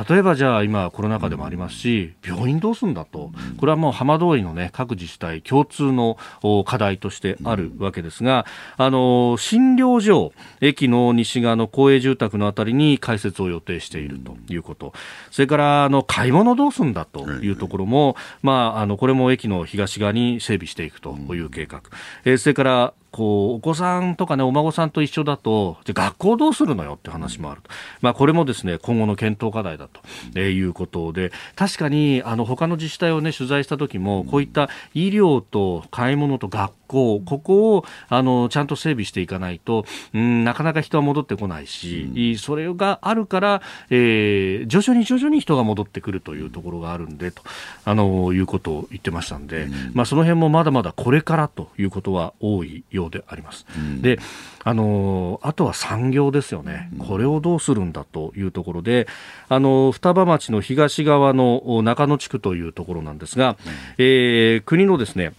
[0.09, 6.17] 例えばじゃあ今コロナ禍でもありますし、病院どうすんだと、これはもう浜通りのね、各自治体共通の
[6.65, 8.45] 課題としてあるわけですが、
[8.77, 14.93] あの、診療所、駅の西側の公営住宅のあたりに開設を予定しているということ、
[15.31, 21.81] それからあの買い物どうすんだというところも、まあ、あの、これも駅の東側に整備していくという計画、
[22.25, 27.69] えー、それからこうお子さんとかねお孫さんと一緒だとじゃ学校どうするのよって話もあると、
[28.01, 30.01] まあ、これもですね今後の検討課題だと、
[30.35, 47.43] えー、いうことで確かにあの他の自治体をね取材した時もこういった医療と買い物と学校ここをあのちゃんと整備していかないと、うん、なかなか人は戻ってこないし、うん、それがあるから、えー、徐々に徐々に人が戻ってくるというところがあるんでと
[47.85, 53.65] あのいうことを言ってましたんで、うん、まあ、その辺もまだまだこれからということは多いようであります。
[53.75, 54.19] うん、で
[54.63, 59.07] あのあとは産業ですよね、これをどうするんだというところで、
[59.47, 63.55] あの双葉町の東側の中野地区というところなんですが、
[63.97, 65.31] えー、国のですね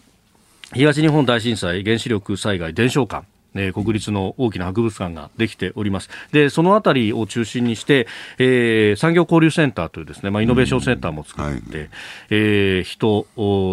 [0.75, 6.09] 東日本大震災原子力災害伝承館え国立の大きな博物館ができております。
[6.33, 8.07] で、そのあたりを中心にして、
[8.39, 11.89] えー、産業交流センターというですね、まあ、イノベーションセンターも作って、うんはい、
[12.31, 13.27] えー、人、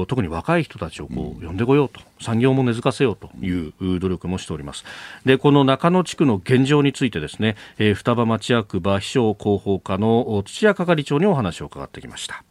[0.07, 4.85] 特に若い人たちをこう呼んでこようと、産業も根付かせようという努力もしております。
[5.25, 12.43] で、この中野地区の現状についてですね、えー、双葉町役場秘書広報課の土屋係長にお話を伺ってきました。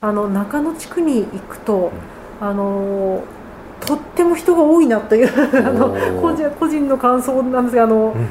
[0.00, 1.92] あの中野地区に行くと、
[2.40, 3.22] うん、あの
[3.86, 5.88] とっても人が多いなというあの
[6.20, 8.26] 個人個人の感想なんですがあの、うんうん、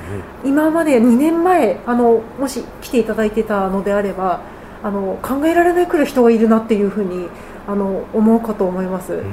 [0.46, 4.42] 今まで2年前あのもし来ていただいてたのであれば
[4.84, 7.28] あの考えられないくらい人がいるなっていうふうに
[7.68, 9.14] あの思うかと思います。
[9.14, 9.26] うんうん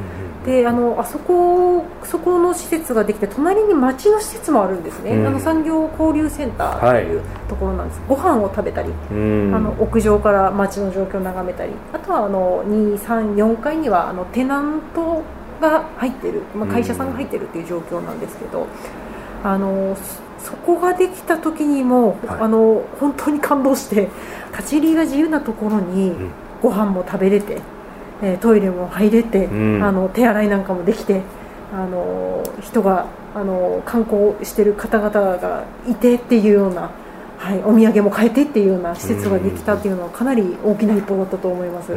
[0.46, 11.72] であのあそこそこの施設ができて隣に町の施設もあるんですね、うん、あの産業交流センターというところなんです、はい、ご飯を食べたり、うん、あの屋上から町の状況を眺めたり。
[11.92, 15.22] あとはあの234階にはあのテナント
[15.60, 18.66] が入ってる、まあ、会社さんが入ってるっていう状況なんですけど、
[19.44, 19.96] あの
[20.38, 24.08] そこができた時にも、はい、あの本当に感動して
[24.52, 26.12] 立ち入りが自由なところに
[26.62, 27.60] ご飯も食べれて、
[28.22, 31.22] えー、トイレも入れて、うん、あの手洗いなんかもできて
[31.72, 36.90] あの人があの観光してる方々がいてっていうような。
[37.38, 41.92] はい、お土産も買えてっていうような施設ができたっていうのはかなり大きな一歩だったと思います。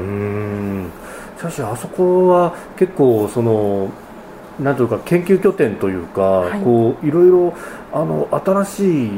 [1.42, 3.90] しかしあそこは結構その
[4.60, 7.54] なんというか研究拠点というか、はい、こういろいろ
[7.92, 9.12] あの新しい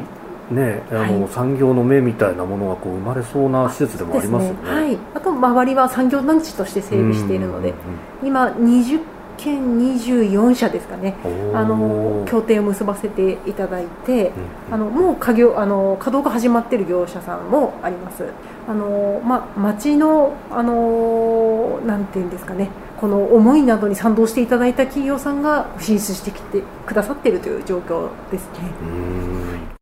[0.51, 4.59] ね、あの、はい、産業の目みたいなものがこう生まれそうな施設でもありますよね。
[4.65, 7.73] あ、ねはい、あと周りは産業団地として整備しているので、
[8.21, 8.99] 今20
[9.37, 11.15] 県24社ですかね。
[11.53, 14.31] あの協定を結ばせていただいて、
[14.71, 18.25] あのもう稼業あの稼働が始まっている業者さんもあります。
[18.67, 22.69] あのま町のあのなんていうんですかね。
[22.99, 29.72] この思いなどに賛同していただいた企業さんが進出してきてくださっているという状況ですね。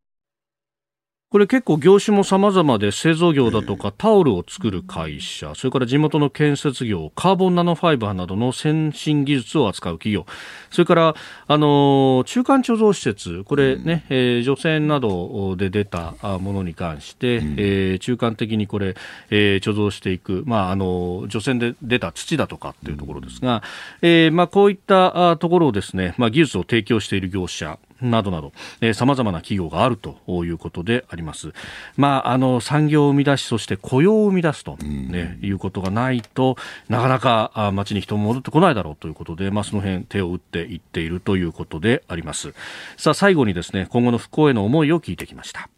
[1.32, 10.26] これ結構業種も様々で製造業だとかタオルを作る会社、それから地元の建設業、カーボンナノファイバーなどの先進技術を扱う企業、
[10.72, 11.16] それから
[11.48, 18.98] あの中間貯蔵施設、これね、うん、えー、除染などで出たものに関して、うん、えー、中間的にこれ、
[19.30, 23.64] えー、貯蔵していく、まああの除染で出た土だとかっていうところですが、
[24.02, 27.80] えー、まあこういったところをですね、まあ技術を提供している業者。
[28.02, 28.52] などなど、
[28.94, 31.54] さまざまな企業があるということであります。
[31.98, 36.58] まあ、あの、産業を生み出し、そして雇用を生み出すと、ね、いうことがないと
[36.90, 42.54] なかなか街に人も戻ってこないだろうということで、まあ、その辺手を打っていっているということであります。
[42.98, 45.70] さあ、最後にですね、今後の復興への思いを聞いてきました。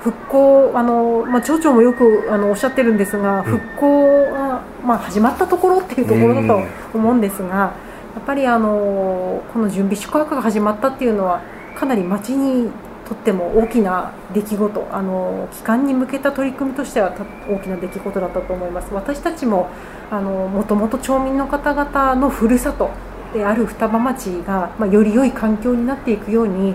[0.00, 6.62] 復興あの、まあ、町長もよくあのおっしゃってるんですが、復興が、まあ、始まったところっていうところだと
[6.94, 7.74] 思うんですが、
[8.16, 11.42] やっぱりあのこの準備宿泊が始まったっていうのは
[11.76, 12.70] かなり町に
[13.06, 17.14] とっても大きな出来事あの帰還に向けた取り組みとしては
[17.48, 19.68] 大きな出来事だったと思います私たちも
[20.10, 22.90] あのもともと町民の方々のふるさと
[23.34, 26.74] である双葉町が、まあ、より良い環境になっていくように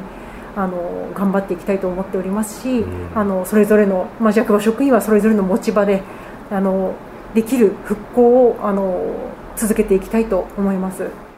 [0.55, 6.03] あの頑張っていきたいと思っておりますし、うん、あのそれぞれの、まあ、役場職員はそれぞれの持ち場で
[6.51, 6.93] あの
[7.33, 9.15] できる復興をあの
[9.55, 11.30] 続けていきたいと思います。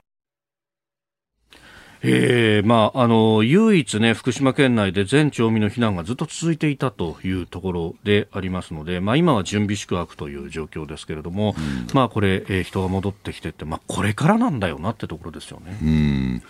[2.05, 15.77] えーまあ、あの唯一、ね、福島県内で全町民の避難がずっと続いていたというところでありますので、まあ、今は準備宿泊という状況ですけれども、うん、まあ、これ、えー、人が戻ってきてって、まあ、これからなんだよなってところですよね。
[15.81, 16.43] うん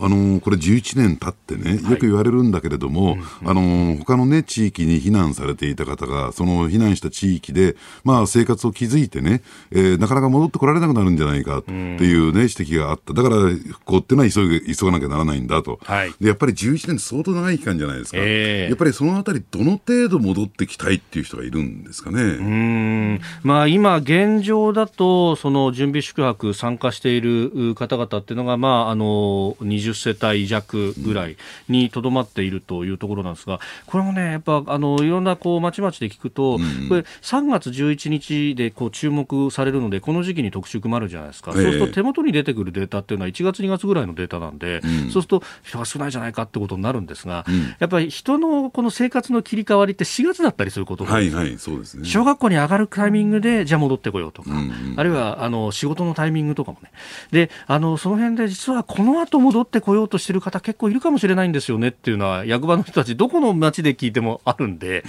[0.00, 13.12] あのこれ11年経ってね、よく言われるんだけれども、はい、あの他のね、地域に避難されていた方が、その避難した地域で、まあ生活を築いてね、えー、なかなか戻ってこられなくなるんじゃないかっていうね、指摘があった。
[13.12, 15.78] だから、復興っていうのは急げ、急がなきゃならないんだと。
[15.82, 18.18] はい、で、やっぱり11年って相当長い期間じゃないですか。
[18.20, 22.22] えー、やっぱりそのあたり、どの程度戻ってきたいっていう人がいるんですかね。
[22.22, 23.20] うん。
[23.42, 31.36] まあ今、現状だと、その準備宿泊参加している方々っていうのが、まあ、あの、20 10世帯弱ぐらい
[31.68, 47.44] にとどまっているというところなんですが、これもね、やっぱあのいろんなこうまちまちで聞くと、これ3月11日でこう注目されるので、この時期に特集組まるじゃないですか、そうすると手元に出てくるデータっていうのは1月、2月ぐらいのデータなんで、そうすると人が少ないじゃないかってことになるんですが、
[47.78, 54.50] やっぱり人のこの生活の切り替わりって4月だったりすることがはいはい、そうですね、小学校に上がるタイミングで、じゃあ戻ってこようとか、
[54.96, 56.90] あるいはあの仕事のタイミングとかもね、
[57.30, 65.04] であのその辺で実はこの後戻ってこようとしてる方結構いるかもしれないんですよねっていうのは役場の人たちどこの町で聞いてもあるんで、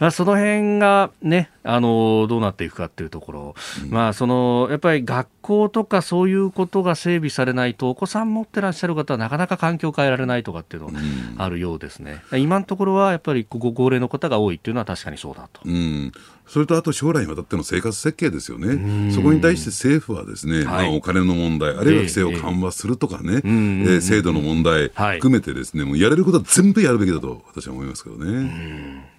[0.00, 3.54] うん、その辺がねあのどうなっていくかっていうところ、
[3.84, 10.98] うん、まあそのやっぱり学校とかそういうことが整備されないとお子さん持ってらっしゃる方はなかなか環境を変えられないとかっていうの
[11.36, 15.60] あるようですね、うん、今のところはやっぱりご高齢の方が多いっていうのは確かにそうだと。
[15.64, 16.12] うん
[16.48, 29.18] それとあと将来にわたっての生活設計ですよね、そこに対して政府はですね、はい、まあ、お金の問題、あるいは規制を緩和するとかね、えー、えー、制度の問題含めてですね、もうやれることは全部やるべきだと私は思いますけどね。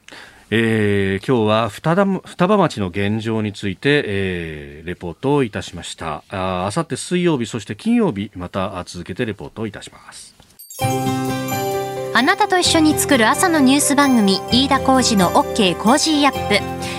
[0.52, 6.24] えー、今日は双葉双葉町の現状について、えー、レポートをいたしました。
[6.30, 10.34] ああさって水曜日そして金曜日また続けてレポートをいたします。
[12.16, 16.99] あなたと一緒に作る朝のニュース番組飯田浩司の OK コージーアップ